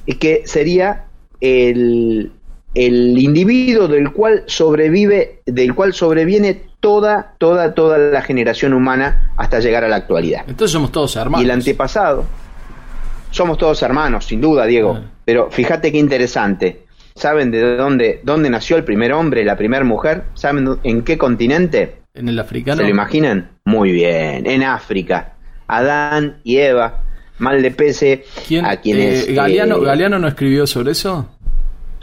y 0.06 0.14
que 0.14 0.42
sería 0.46 1.06
el, 1.40 2.32
el 2.74 3.18
individuo 3.18 3.88
del 3.88 4.12
cual 4.12 4.44
sobrevive, 4.46 5.40
del 5.46 5.74
cual 5.74 5.94
sobreviene 5.94 6.62
toda, 6.84 7.32
toda, 7.38 7.72
toda 7.72 7.96
la 7.96 8.20
generación 8.20 8.74
humana 8.74 9.32
hasta 9.38 9.58
llegar 9.58 9.84
a 9.84 9.88
la 9.88 9.96
actualidad. 9.96 10.44
Entonces 10.46 10.70
somos 10.70 10.92
todos 10.92 11.16
hermanos. 11.16 11.40
Y 11.40 11.44
el 11.46 11.50
antepasado. 11.50 12.26
Somos 13.30 13.56
todos 13.56 13.82
hermanos, 13.82 14.26
sin 14.26 14.42
duda, 14.42 14.66
Diego. 14.66 14.98
Ah. 15.00 15.10
Pero 15.24 15.50
fíjate 15.50 15.90
qué 15.90 15.96
interesante. 15.96 16.84
¿Saben 17.14 17.50
de 17.50 17.74
dónde, 17.76 18.20
dónde 18.22 18.50
nació 18.50 18.76
el 18.76 18.84
primer 18.84 19.14
hombre, 19.14 19.46
la 19.46 19.56
primera 19.56 19.82
mujer? 19.82 20.24
¿Saben 20.34 20.76
en 20.82 21.00
qué 21.04 21.16
continente? 21.16 22.02
¿En 22.12 22.28
el 22.28 22.38
africano? 22.38 22.76
¿Se 22.76 22.82
lo 22.82 22.90
imaginan? 22.90 23.52
Muy 23.64 23.90
bien, 23.90 24.46
en 24.46 24.62
África. 24.62 25.32
Adán 25.66 26.36
y 26.44 26.58
Eva, 26.58 27.00
mal 27.38 27.62
de 27.62 27.70
pese 27.70 28.24
¿Quién, 28.46 28.66
a 28.66 28.76
quienes... 28.76 29.26
eh, 29.26 29.32
Galeano, 29.32 29.78
eh, 29.78 29.86
¿Galeano 29.86 30.18
no 30.18 30.28
escribió 30.28 30.66
sobre 30.66 30.92
eso? 30.92 31.30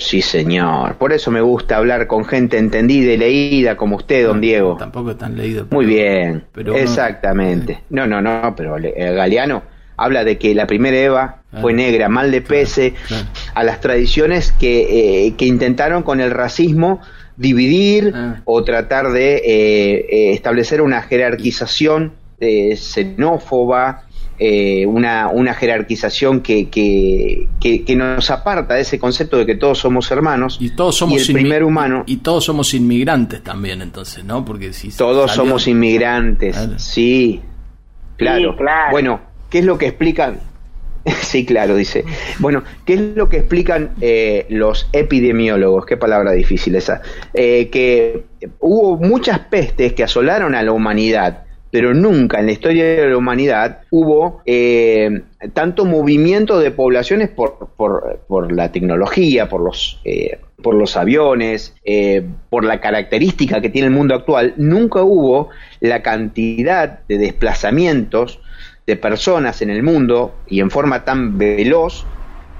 Sí, 0.01 0.21
señor. 0.21 0.95
Por 0.95 1.13
eso 1.13 1.29
me 1.31 1.41
gusta 1.41 1.77
hablar 1.77 2.07
con 2.07 2.25
gente 2.25 2.57
entendida 2.57 3.13
y 3.13 3.17
leída 3.17 3.77
como 3.77 3.97
usted, 3.97 4.25
don 4.25 4.41
Diego. 4.41 4.75
Tampoco 4.77 5.15
tan 5.15 5.37
leído. 5.37 5.67
Muy 5.69 5.85
bien, 5.85 6.43
pero 6.51 6.75
exactamente. 6.75 7.81
No, 7.89 8.07
no, 8.07 8.21
no, 8.21 8.53
pero 8.57 8.77
eh, 8.77 9.13
Galeano 9.13 9.61
habla 9.97 10.23
de 10.23 10.37
que 10.39 10.55
la 10.55 10.65
primera 10.67 10.97
Eva 10.97 11.37
Claro. 11.51 11.61
fue 11.63 11.73
negra, 11.73 12.07
mal 12.09 12.31
de 12.31 12.41
pese 12.41 12.93
claro. 13.07 13.25
a 13.53 13.63
las 13.65 13.81
tradiciones 13.81 14.53
que, 14.53 15.27
eh, 15.27 15.35
que 15.35 15.45
intentaron 15.45 16.01
con 16.01 16.21
el 16.21 16.31
racismo 16.31 17.01
dividir 17.35 18.11
Ah. 18.15 18.41
o 18.45 18.63
tratar 18.63 19.11
de 19.11 19.35
eh, 19.35 20.05
eh, 20.09 20.31
establecer 20.33 20.81
una 20.81 21.01
jerarquización 21.01 22.13
eh, 22.39 22.75
xenófoba, 22.77 24.03
eh, 24.43 24.87
una, 24.87 25.27
una 25.27 25.53
jerarquización 25.53 26.41
que, 26.41 26.67
que, 26.69 27.47
que, 27.59 27.83
que 27.85 27.95
nos 27.95 28.31
aparta 28.31 28.73
de 28.73 28.81
ese 28.81 28.97
concepto 28.97 29.37
de 29.37 29.45
que 29.45 29.53
todos 29.55 29.77
somos 29.77 30.09
hermanos 30.09 30.57
Y 30.59 30.71
todos 30.71 30.97
somos 30.97 31.19
y 31.29 31.31
el 31.31 31.37
primer 31.37 31.63
humano. 31.63 32.03
Y, 32.07 32.13
y 32.13 32.17
todos 32.17 32.43
somos 32.45 32.73
inmigrantes 32.73 33.43
también, 33.43 33.83
entonces, 33.83 34.23
¿no? 34.25 34.43
Porque 34.43 34.73
si 34.73 34.89
Todos 34.89 35.29
salió- 35.31 35.45
somos 35.45 35.67
inmigrantes, 35.67 36.55
Claro. 36.57 36.79
sí, 36.79 37.41
claro. 38.17 38.51
Sí, 38.53 38.57
claro. 38.57 38.91
Bueno, 38.91 39.21
¿qué 39.51 39.59
es 39.59 39.65
lo 39.65 39.77
que 39.77 39.85
explican? 39.87 40.39
sí, 41.21 41.45
claro, 41.45 41.75
dice. 41.75 42.03
Bueno, 42.39 42.63
¿qué 42.85 42.93
es 42.95 43.01
lo 43.15 43.29
que 43.29 43.37
explican 43.37 43.91
eh, 44.01 44.47
los 44.49 44.87
epidemiólogos? 44.91 45.85
Qué 45.85 45.97
palabra 45.97 46.31
difícil 46.31 46.75
esa. 46.75 47.01
Eh, 47.33 47.69
que 47.69 48.23
hubo 48.59 48.97
muchas 48.97 49.37
pestes 49.39 49.93
que 49.93 50.03
asolaron 50.03 50.55
a 50.55 50.63
la 50.63 50.71
humanidad, 50.71 51.43
pero 51.71 51.93
nunca 51.93 52.39
en 52.39 52.47
la 52.47 52.51
historia 52.51 52.83
de 52.85 53.09
la 53.09 53.17
humanidad 53.17 53.79
hubo 53.89 54.41
eh, 54.45 55.21
tanto 55.53 55.85
movimiento 55.85 56.59
de 56.59 56.71
poblaciones 56.71 57.29
por, 57.29 57.69
por, 57.77 58.19
por 58.27 58.51
la 58.51 58.71
tecnología, 58.71 59.49
por 59.49 59.61
los, 59.61 59.99
eh, 60.03 60.39
por 60.61 60.75
los 60.75 60.97
aviones, 60.97 61.73
eh, 61.83 62.23
por 62.49 62.65
la 62.65 62.79
característica 62.79 63.61
que 63.61 63.69
tiene 63.69 63.87
el 63.87 63.93
mundo 63.93 64.15
actual. 64.15 64.53
Nunca 64.57 65.01
hubo 65.01 65.49
la 65.79 66.01
cantidad 66.01 66.99
de 67.07 67.17
desplazamientos 67.17 68.39
de 68.85 68.95
personas 68.97 69.61
en 69.61 69.69
el 69.69 69.83
mundo 69.83 70.35
y 70.47 70.59
en 70.59 70.69
forma 70.69 71.05
tan 71.05 71.37
veloz, 71.37 72.05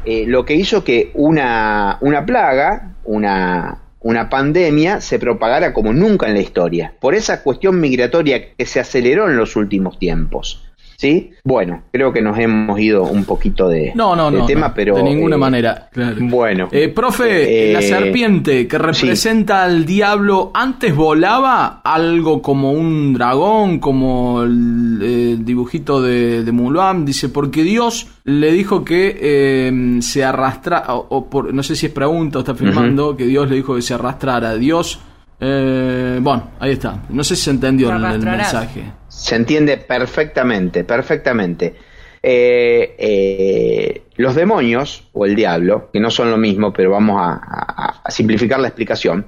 eh, 0.05 0.25
lo 0.25 0.45
que 0.45 0.55
hizo 0.55 0.83
que 0.83 1.11
una, 1.13 1.97
una 2.01 2.25
plaga, 2.25 2.95
una, 3.03 3.80
una 4.01 4.29
pandemia, 4.29 4.99
se 4.99 5.19
propagara 5.19 5.73
como 5.73 5.93
nunca 5.93 6.27
en 6.27 6.33
la 6.33 6.41
historia, 6.41 6.93
por 6.99 7.13
esa 7.13 7.43
cuestión 7.43 7.79
migratoria 7.79 8.55
que 8.55 8.65
se 8.65 8.79
aceleró 8.79 9.29
en 9.29 9.37
los 9.37 9.55
últimos 9.55 9.99
tiempos. 9.99 10.70
¿Sí? 11.01 11.31
Bueno, 11.43 11.81
creo 11.91 12.13
que 12.13 12.21
nos 12.21 12.37
hemos 12.37 12.79
ido 12.79 13.01
un 13.01 13.25
poquito 13.25 13.67
de, 13.67 13.91
No, 13.95 14.15
no, 14.15 14.29
no. 14.29 14.45
tema, 14.45 14.67
no, 14.67 14.73
pero... 14.75 14.95
de 14.95 15.01
ninguna 15.01 15.35
eh, 15.35 15.39
manera. 15.39 15.89
Claro. 15.91 16.17
Bueno. 16.19 16.69
Eh, 16.71 16.89
profe, 16.89 17.71
Eh, 17.71 17.73
la 17.73 17.81
serpiente 17.81 18.67
que 18.67 18.77
representa 18.77 19.63
al 19.63 19.83
diablo, 19.87 20.51
¿antes 20.53 20.95
volaba 20.95 21.81
algo 21.83 22.43
como 22.43 22.71
un 22.73 23.13
dragón, 23.13 23.79
como 23.79 24.43
el, 24.43 24.99
eh, 25.01 25.37
dibujito 25.39 26.03
de, 26.03 26.43
de 26.43 26.51
Mulan? 26.51 27.03
Dice, 27.03 27.29
porque 27.29 27.63
Dios 27.63 28.07
le 28.25 28.51
dijo 28.51 28.85
que 28.85 29.17
eh, 29.19 29.97
se 30.01 30.23
arrastra, 30.23 30.83
o, 30.89 31.07
o 31.09 31.25
por, 31.31 31.51
no 31.51 31.63
sé 31.63 31.75
si 31.75 31.87
es 31.87 31.91
pregunta 31.91 32.37
o 32.37 32.41
está 32.41 32.51
afirmando, 32.51 33.17
que 33.17 33.25
Dios 33.25 33.49
le 33.49 33.55
dijo 33.55 33.73
que 33.73 33.81
se 33.81 33.95
arrastrara. 33.95 34.53
Dios, 34.55 34.99
eh, 35.43 36.19
bueno, 36.21 36.51
ahí 36.59 36.73
está. 36.73 37.01
No 37.09 37.23
sé 37.23 37.35
si 37.35 37.43
se 37.43 37.51
entendió 37.51 37.89
el, 37.89 38.19
mensaje. 38.19 38.83
Se 39.07 39.35
entiende 39.35 39.77
perfectamente, 39.77 40.83
perfectamente. 40.83 41.75
Eh, 42.21 42.95
eh, 42.99 44.03
los 44.21 44.35
demonios, 44.35 45.03
o 45.13 45.25
el 45.25 45.35
diablo, 45.35 45.89
que 45.91 45.99
no 45.99 46.09
son 46.11 46.31
lo 46.31 46.37
mismo, 46.37 46.71
pero 46.73 46.91
vamos 46.91 47.19
a, 47.21 47.33
a- 47.33 48.01
a 48.03 48.11
simplificar 48.11 48.59
la 48.59 48.67
explicación, 48.69 49.25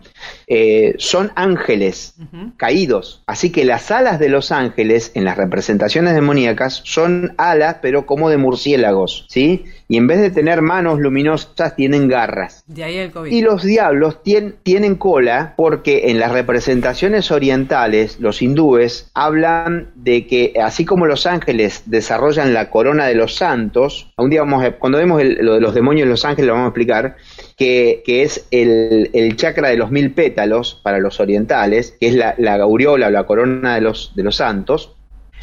eh, 0.47 0.95
son 0.97 1.31
ángeles 1.35 2.15
caídos. 2.57 3.23
Así 3.27 3.51
que 3.51 3.65
las 3.65 3.91
alas 3.91 4.19
de 4.19 4.29
los 4.29 4.51
ángeles 4.51 5.11
en 5.15 5.25
las 5.25 5.37
representaciones 5.37 6.13
demoníacas 6.15 6.81
son 6.83 7.33
alas, 7.37 7.77
pero 7.81 8.05
como 8.05 8.29
de 8.29 8.37
murciélagos, 8.37 9.25
¿sí? 9.29 9.65
Y 9.87 9.97
en 9.97 10.07
vez 10.07 10.19
de 10.21 10.31
tener 10.31 10.61
manos 10.61 10.99
luminosas, 10.99 11.75
tienen 11.75 12.07
garras. 12.07 12.63
De 12.67 12.83
ahí 12.83 12.97
el 12.97 13.11
COVID. 13.11 13.31
Y 13.31 13.41
los 13.41 13.63
diablos 13.63 14.23
tien- 14.23 14.55
tienen 14.63 14.95
cola 14.95 15.53
porque 15.55 16.09
en 16.09 16.19
las 16.19 16.31
representaciones 16.31 17.31
orientales, 17.31 18.19
los 18.19 18.41
hindúes 18.41 19.11
hablan 19.13 19.91
de 19.95 20.25
que 20.25 20.53
así 20.63 20.85
como 20.85 21.05
los 21.05 21.25
ángeles 21.27 21.83
desarrollan 21.85 22.53
la 22.53 22.69
corona 22.69 23.05
de 23.05 23.15
los 23.15 23.35
santos, 23.35 24.11
un 24.17 24.29
día 24.29 24.41
vamos 24.41 24.63
a- 24.63 24.79
cuando 24.83 24.97
vemos 24.97 25.21
el- 25.21 25.37
lo 25.45 25.53
de 25.53 25.61
los 25.61 25.73
demonios 25.73 26.05
y 26.05 26.09
los 26.09 26.25
ángeles 26.25 26.47
lo 26.47 26.55
vamos 26.55 26.65
a 26.65 26.69
explicar, 26.71 27.15
que, 27.55 28.03
que 28.05 28.23
es 28.23 28.45
el, 28.51 29.09
el 29.13 29.37
chakra 29.37 29.69
de 29.69 29.77
los 29.77 29.91
mil 29.91 30.11
pétalos 30.11 30.77
para 30.83 30.99
los 30.99 31.21
orientales, 31.21 31.95
que 32.01 32.09
es 32.09 32.15
la, 32.15 32.35
la 32.37 32.55
aureola 32.55 33.07
o 33.07 33.09
la 33.09 33.23
corona 33.23 33.75
de 33.75 33.79
los, 33.79 34.11
de 34.13 34.23
los 34.23 34.35
santos, 34.35 34.93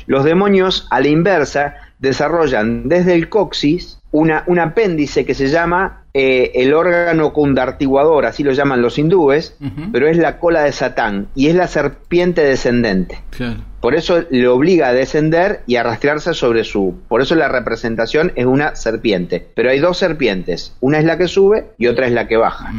los 0.06 0.24
demonios, 0.24 0.86
a 0.90 1.00
la 1.00 1.08
inversa, 1.08 1.74
desarrollan 2.00 2.86
desde 2.90 3.14
el 3.14 3.30
coxis 3.30 3.98
una, 4.10 4.44
un 4.46 4.58
apéndice 4.58 5.24
que 5.24 5.32
se 5.32 5.48
llama 5.48 6.04
eh, 6.12 6.50
el 6.56 6.74
órgano 6.74 7.32
condartiguador, 7.32 8.26
así 8.26 8.42
lo 8.44 8.52
llaman 8.52 8.82
los 8.82 8.98
hindúes, 8.98 9.56
pero 9.90 10.06
es 10.06 10.18
la 10.18 10.38
cola 10.38 10.64
de 10.64 10.72
Satán 10.72 11.28
y 11.34 11.46
es 11.48 11.54
la 11.54 11.66
serpiente 11.66 12.44
descendente. 12.44 13.20
Claro. 13.30 13.60
Por 13.80 13.94
eso 13.94 14.24
le 14.30 14.46
obliga 14.46 14.88
a 14.88 14.92
descender 14.92 15.62
y 15.66 15.76
arrastrarse 15.76 16.34
sobre 16.34 16.64
su. 16.64 16.96
Por 17.08 17.22
eso 17.22 17.34
la 17.34 17.48
representación 17.48 18.32
es 18.36 18.44
una 18.44 18.76
serpiente. 18.76 19.48
Pero 19.54 19.70
hay 19.70 19.78
dos 19.78 19.96
serpientes. 19.96 20.74
Una 20.80 20.98
es 20.98 21.04
la 21.04 21.16
que 21.16 21.28
sube 21.28 21.72
y 21.78 21.86
otra 21.86 22.06
es 22.06 22.12
la 22.12 22.28
que 22.28 22.36
baja. 22.36 22.72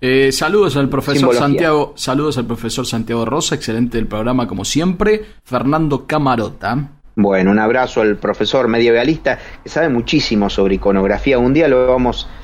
Eh, 0.00 0.32
saludos 0.32 0.76
al 0.76 0.88
profesor 0.88 1.16
Simbología. 1.16 1.46
Santiago, 1.46 1.92
saludos 1.96 2.38
al 2.38 2.46
profesor 2.46 2.86
Santiago 2.86 3.24
Rosa, 3.24 3.54
excelente 3.54 3.98
el 3.98 4.06
programa 4.06 4.48
como 4.48 4.64
siempre. 4.64 5.22
Fernando 5.44 6.06
Camarota. 6.06 6.88
Bueno, 7.14 7.50
un 7.50 7.58
abrazo 7.58 8.00
al 8.00 8.16
profesor 8.16 8.68
medievalista 8.68 9.38
que 9.62 9.68
sabe 9.68 9.90
muchísimo 9.90 10.48
sobre 10.48 10.76
iconografía. 10.76 11.38
Un 11.38 11.52
día 11.52 11.68
lo 11.68 11.86
vamos 11.86 12.26
a 12.26 12.41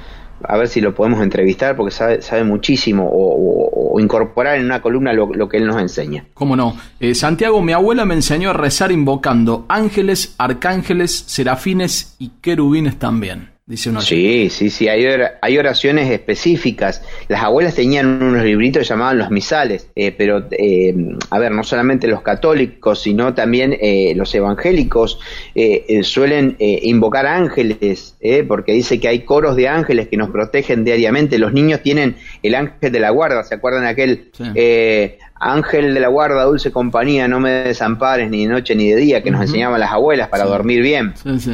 ver 0.57 0.69
si 0.69 0.81
lo 0.81 0.95
podemos 0.95 1.23
entrevistar 1.23 1.77
porque 1.77 1.91
sabe, 1.91 2.23
sabe 2.23 2.45
muchísimo 2.45 3.09
o, 3.11 3.99
incorporar 4.01 4.59
en 4.59 4.65
una 4.67 4.81
columna 4.81 5.13
lo, 5.13 5.35
lo 5.35 5.49
que 5.49 5.57
él 5.57 5.67
nos 5.67 5.81
enseña. 5.81 6.25
¿Cómo 6.35 6.55
no? 6.55 6.77
Eh, 7.01 7.17
Santiago, 7.17 7.61
mi 7.63 7.73
abuela 7.73 8.05
me 8.05 8.15
enseñó 8.15 8.51
a 8.51 8.53
rezar 8.53 8.93
invocando 8.93 9.67
ángeles, 9.69 10.37
arcángeles, 10.39 11.25
serafines 11.27 12.15
y 12.21 12.29
querubines 12.41 12.97
también. 12.97 13.58
Dice 13.69 13.91
uno. 13.91 14.01
Sí, 14.01 14.49
sí, 14.51 14.71
sí, 14.71 14.89
hay, 14.89 15.05
ora- 15.05 15.39
hay 15.43 15.59
oraciones 15.59 16.11
específicas. 16.11 17.03
Las 17.29 17.43
abuelas 17.43 17.75
tenían 17.75 18.23
unos 18.23 18.43
libritos 18.43 18.89
llamaban 18.89 19.19
los 19.19 19.31
misales, 19.31 19.89
eh, 19.95 20.11
pero, 20.17 20.47
eh, 20.53 20.95
a 21.29 21.39
ver, 21.39 21.53
no 21.53 21.63
solamente 21.63 22.09
los 22.09 22.23
católicos, 22.23 23.03
sino 23.03 23.35
también 23.35 23.77
eh, 23.79 24.15
los 24.17 24.35
evangélicos 24.35 25.21
eh, 25.55 25.85
eh, 25.87 26.03
suelen 26.03 26.57
eh, 26.59 26.81
invocar 26.85 27.27
ángeles, 27.27 28.17
eh, 28.21 28.43
porque 28.43 28.73
dice 28.73 28.99
que 28.99 29.09
hay 29.09 29.21
coros 29.27 29.55
de 29.55 29.69
ángeles 29.69 30.09
que 30.09 30.17
nos 30.17 30.31
protegen 30.31 30.83
diariamente. 30.83 31.39
Los 31.39 31.53
niños 31.53 31.83
tienen 31.83 32.17
el 32.43 32.55
ángel 32.55 32.91
de 32.91 33.01
la 33.01 33.11
guarda, 33.11 33.45
¿se 33.45 33.55
acuerdan 33.57 33.85
aquel? 33.85 34.31
Sí. 34.33 34.45
eh, 34.55 35.19
Ángel 35.41 35.93
de 35.95 36.01
la 36.01 36.09
guarda, 36.09 36.43
dulce 36.45 36.73
compañía, 36.73 37.29
no 37.29 37.39
me 37.39 37.51
desampares 37.51 38.31
ni 38.31 38.47
de 38.47 38.53
noche 38.53 38.75
ni 38.75 38.89
de 38.89 38.97
día, 38.97 39.23
que 39.23 39.31
nos 39.31 39.43
enseñaban 39.43 39.79
las 39.79 39.93
abuelas 39.93 40.29
para 40.29 40.45
Sí. 40.45 40.51
dormir 40.51 40.83
bien. 40.83 41.13
Sí, 41.23 41.39
sí. 41.39 41.53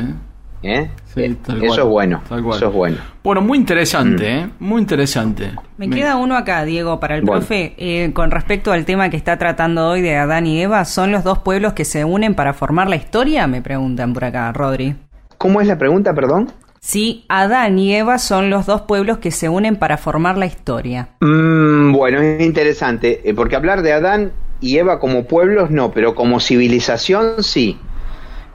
¿Eh? 0.64 0.90
Sí, 1.14 1.22
Eh, 1.22 1.36
tal 1.46 1.58
eso 1.58 1.66
cual, 1.66 1.78
es 1.80 1.84
bueno, 1.86 2.22
tal 2.28 2.42
cual. 2.42 2.56
eso 2.56 2.68
es 2.68 2.72
bueno. 2.74 2.96
Bueno, 3.22 3.40
muy 3.42 3.58
interesante, 3.58 4.24
Mm. 4.24 4.38
¿eh? 4.38 4.50
Muy 4.58 4.80
interesante. 4.80 5.52
Me 5.76 5.88
queda 5.90 6.16
uno 6.16 6.36
acá, 6.36 6.64
Diego, 6.64 6.98
para 7.00 7.16
el 7.16 7.22
Bueno. 7.22 7.40
profe. 7.40 7.74
Eh, 7.76 8.10
con 8.12 8.30
respecto 8.30 8.72
al 8.72 8.84
tema 8.84 9.10
que 9.10 9.16
está 9.16 9.38
tratando 9.38 9.88
hoy 9.88 10.00
de 10.02 10.16
Adán 10.16 10.46
y 10.46 10.60
Eva, 10.62 10.84
¿son 10.84 11.12
los 11.12 11.22
dos 11.24 11.38
pueblos 11.38 11.72
que 11.74 11.84
se 11.84 12.04
unen 12.04 12.34
para 12.34 12.52
formar 12.54 12.88
la 12.88 12.96
historia? 12.96 13.46
Me 13.46 13.62
preguntan 13.62 14.12
por 14.12 14.24
acá, 14.24 14.52
Rodri. 14.52 14.96
¿Cómo 15.38 15.60
es 15.60 15.66
la 15.66 15.78
pregunta, 15.78 16.14
perdón? 16.14 16.50
Sí, 16.80 17.24
Adán 17.30 17.78
y 17.78 17.94
Eva 17.94 18.18
son 18.18 18.50
los 18.50 18.66
dos 18.66 18.82
pueblos 18.82 19.16
que 19.18 19.30
se 19.30 19.48
unen 19.48 19.76
para 19.76 19.96
formar 19.96 20.36
la 20.36 20.44
historia. 20.46 21.08
Mm, 21.20 21.92
bueno, 21.92 22.20
es 22.20 22.42
interesante, 22.42 23.22
eh, 23.24 23.32
porque 23.34 23.56
hablar 23.56 23.80
de 23.82 23.92
Adán 23.94 24.32
y 24.60 24.76
Eva 24.76 24.98
como 25.00 25.24
pueblos 25.24 25.70
no, 25.70 25.92
pero 25.92 26.14
como 26.14 26.40
civilización 26.40 27.42
sí. 27.42 27.78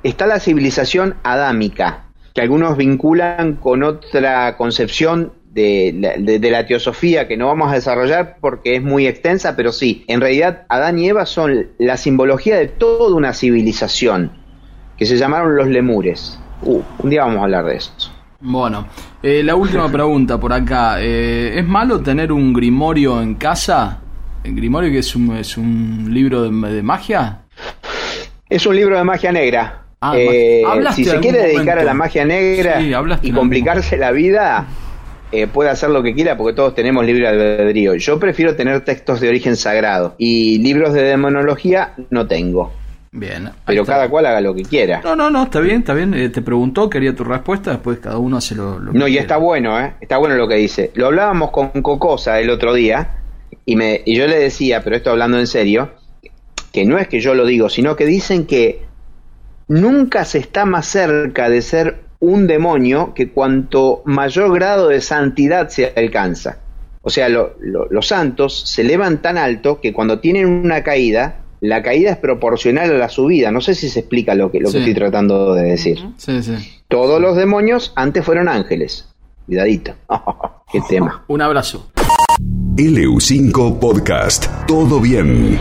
Está 0.04 0.28
la 0.28 0.40
civilización 0.40 1.16
adámica, 1.24 2.06
que 2.34 2.42
algunos 2.42 2.78
vinculan 2.78 3.56
con 3.56 3.84
otra 3.84 4.56
concepción 4.58 5.34
de 5.52 5.94
la, 6.00 6.14
de- 6.18 6.40
de 6.40 6.52
la 6.52 6.66
teosofía 6.66 7.28
que 7.28 7.36
no 7.36 7.48
vamos 7.48 7.72
a 7.72 7.76
desarrollar 7.76 8.38
porque 8.40 8.76
es 8.76 8.84
muy 8.84 9.08
extensa, 9.08 9.56
pero 9.56 9.72
sí, 9.72 10.06
en 10.08 10.22
realidad 10.22 10.64
Adán 10.70 11.00
y 11.00 11.10
Eva 11.10 11.26
son 11.26 11.68
la 11.80 11.98
simbología 11.98 12.56
de 12.58 12.68
toda 12.68 13.16
una 13.16 13.34
civilización, 13.34 14.32
que 14.98 15.06
se 15.06 15.18
llamaron 15.18 15.56
los 15.56 15.68
lemures. 15.68 16.40
Uh, 16.62 16.82
un 17.00 17.10
día 17.10 17.24
vamos 17.24 17.40
a 17.40 17.44
hablar 17.44 17.66
de 17.66 17.76
eso. 17.78 17.92
Bueno, 18.42 18.88
eh, 19.24 19.42
la 19.44 19.56
última 19.56 19.92
pregunta 19.92 20.40
por 20.40 20.54
acá. 20.54 21.02
Eh, 21.02 21.58
¿Es 21.60 21.66
malo 21.68 22.00
tener 22.00 22.32
un 22.32 22.54
grimorio 22.54 23.22
en 23.22 23.36
casa? 23.36 24.00
¿El 24.46 24.56
grimorio 24.56 24.92
que 24.92 25.00
es 25.00 25.14
un, 25.16 25.36
es 25.36 25.58
un 25.58 26.06
libro 26.14 26.44
de, 26.44 26.70
de 26.74 26.84
magia? 26.84 27.40
Es 28.50 28.66
un 28.66 28.76
libro 28.76 28.98
de 28.98 29.04
magia 29.04 29.32
negra. 29.32 29.79
Ah, 30.02 30.14
eh, 30.16 30.64
si 30.94 31.04
se 31.04 31.20
quiere 31.20 31.40
dedicar 31.40 31.78
a 31.78 31.84
la 31.84 31.94
magia 31.94 32.24
negra 32.24 32.82
y 33.22 33.32
complicarse 33.32 33.98
la 33.98 34.12
vida, 34.12 34.68
eh, 35.32 35.48
puede 35.48 35.70
hacer 35.70 35.90
lo 35.90 36.02
que 36.02 36.14
quiera 36.14 36.38
porque 36.38 36.56
todos 36.56 36.74
tenemos 36.74 37.06
libre 37.06 37.28
albedrío. 37.28 37.96
Yo 37.96 38.18
prefiero 38.18 38.56
tener 38.56 38.82
textos 38.82 39.20
de 39.20 39.28
origen 39.28 39.58
sagrado 39.58 40.16
y 40.18 40.60
libros 40.60 40.94
de 40.94 41.04
demonología 41.04 41.94
no 42.10 42.28
tengo. 42.28 42.72
Bien. 43.12 43.50
Pero 43.66 43.86
cada 43.86 44.08
cual 44.08 44.28
haga 44.28 44.40
lo 44.40 44.54
que 44.54 44.64
quiera. 44.64 45.02
No, 45.04 45.16
no, 45.16 45.30
no, 45.30 45.44
está 45.44 45.60
bien, 45.60 45.80
está 45.80 45.94
bien. 45.94 46.14
Eh, 46.14 46.30
te 46.30 46.42
preguntó, 46.42 46.90
quería 46.90 47.14
tu 47.14 47.24
respuesta, 47.24 47.72
después 47.72 48.00
cada 48.00 48.20
uno 48.20 48.38
hace 48.38 48.56
lo, 48.56 48.80
lo 48.80 48.94
No, 48.94 49.08
y 49.08 49.18
está 49.18 49.38
bueno, 49.38 49.80
¿eh? 49.80 49.94
Está 50.00 50.18
bueno 50.18 50.36
lo 50.36 50.48
que 50.48 50.56
dice. 50.56 50.92
Lo 50.94 51.08
hablábamos 51.08 51.52
con 51.52 51.70
Cocosa 51.82 52.40
el 52.40 52.50
otro 52.52 52.74
día 52.74 53.18
y, 53.66 53.76
me, 53.76 54.02
y 54.06 54.16
yo 54.16 54.28
le 54.28 54.38
decía, 54.40 54.84
pero 54.84 54.96
esto 54.96 55.10
hablando 55.10 55.40
en 55.40 55.48
serio, 55.48 55.92
que 56.72 56.86
no 56.86 56.98
es 57.00 57.08
que 57.08 57.20
yo 57.20 57.34
lo 57.34 57.46
digo, 57.46 57.70
sino 57.70 57.96
que 57.96 58.06
dicen 58.06 58.46
que 58.46 58.89
nunca 59.70 60.26
se 60.26 60.40
está 60.40 60.66
más 60.66 60.88
cerca 60.88 61.50
de 61.50 61.62
ser 61.62 62.02
un 62.20 62.48
demonio 62.48 63.14
que 63.14 63.30
cuanto 63.30 64.02
mayor 64.04 64.54
grado 64.54 64.90
de 64.90 65.00
santidad 65.00 65.70
se 65.70 65.94
alcanza. 65.96 66.58
O 67.02 67.10
sea, 67.10 67.30
los 67.30 68.08
santos 68.08 68.62
se 68.70 68.82
elevan 68.82 69.22
tan 69.22 69.38
alto 69.38 69.80
que 69.80 69.94
cuando 69.94 70.20
tienen 70.20 70.48
una 70.48 70.84
caída, 70.84 71.38
la 71.62 71.82
caída 71.82 72.12
es 72.12 72.18
proporcional 72.18 72.92
a 72.92 72.98
la 72.98 73.08
subida. 73.08 73.52
No 73.52 73.62
sé 73.62 73.74
si 73.74 73.90
se 73.90 74.02
explica 74.02 74.36
lo 74.36 74.52
que, 74.52 74.60
lo 74.60 74.70
que 74.70 74.80
estoy 74.80 74.94
tratando 74.94 75.54
de 75.54 75.64
decir. 75.64 76.00
Todos 76.90 77.22
los 77.22 77.38
demonios 77.38 77.94
antes 77.96 78.26
fueron 78.26 78.50
ángeles. 78.50 79.08
Cuidadito. 79.46 79.94
Qué 80.72 80.82
tema. 80.90 81.24
Un 81.28 81.42
abrazo. 81.42 81.90
LU5 82.76 83.80
Podcast. 83.80 84.48
Todo 84.68 85.00
bien. 85.00 85.58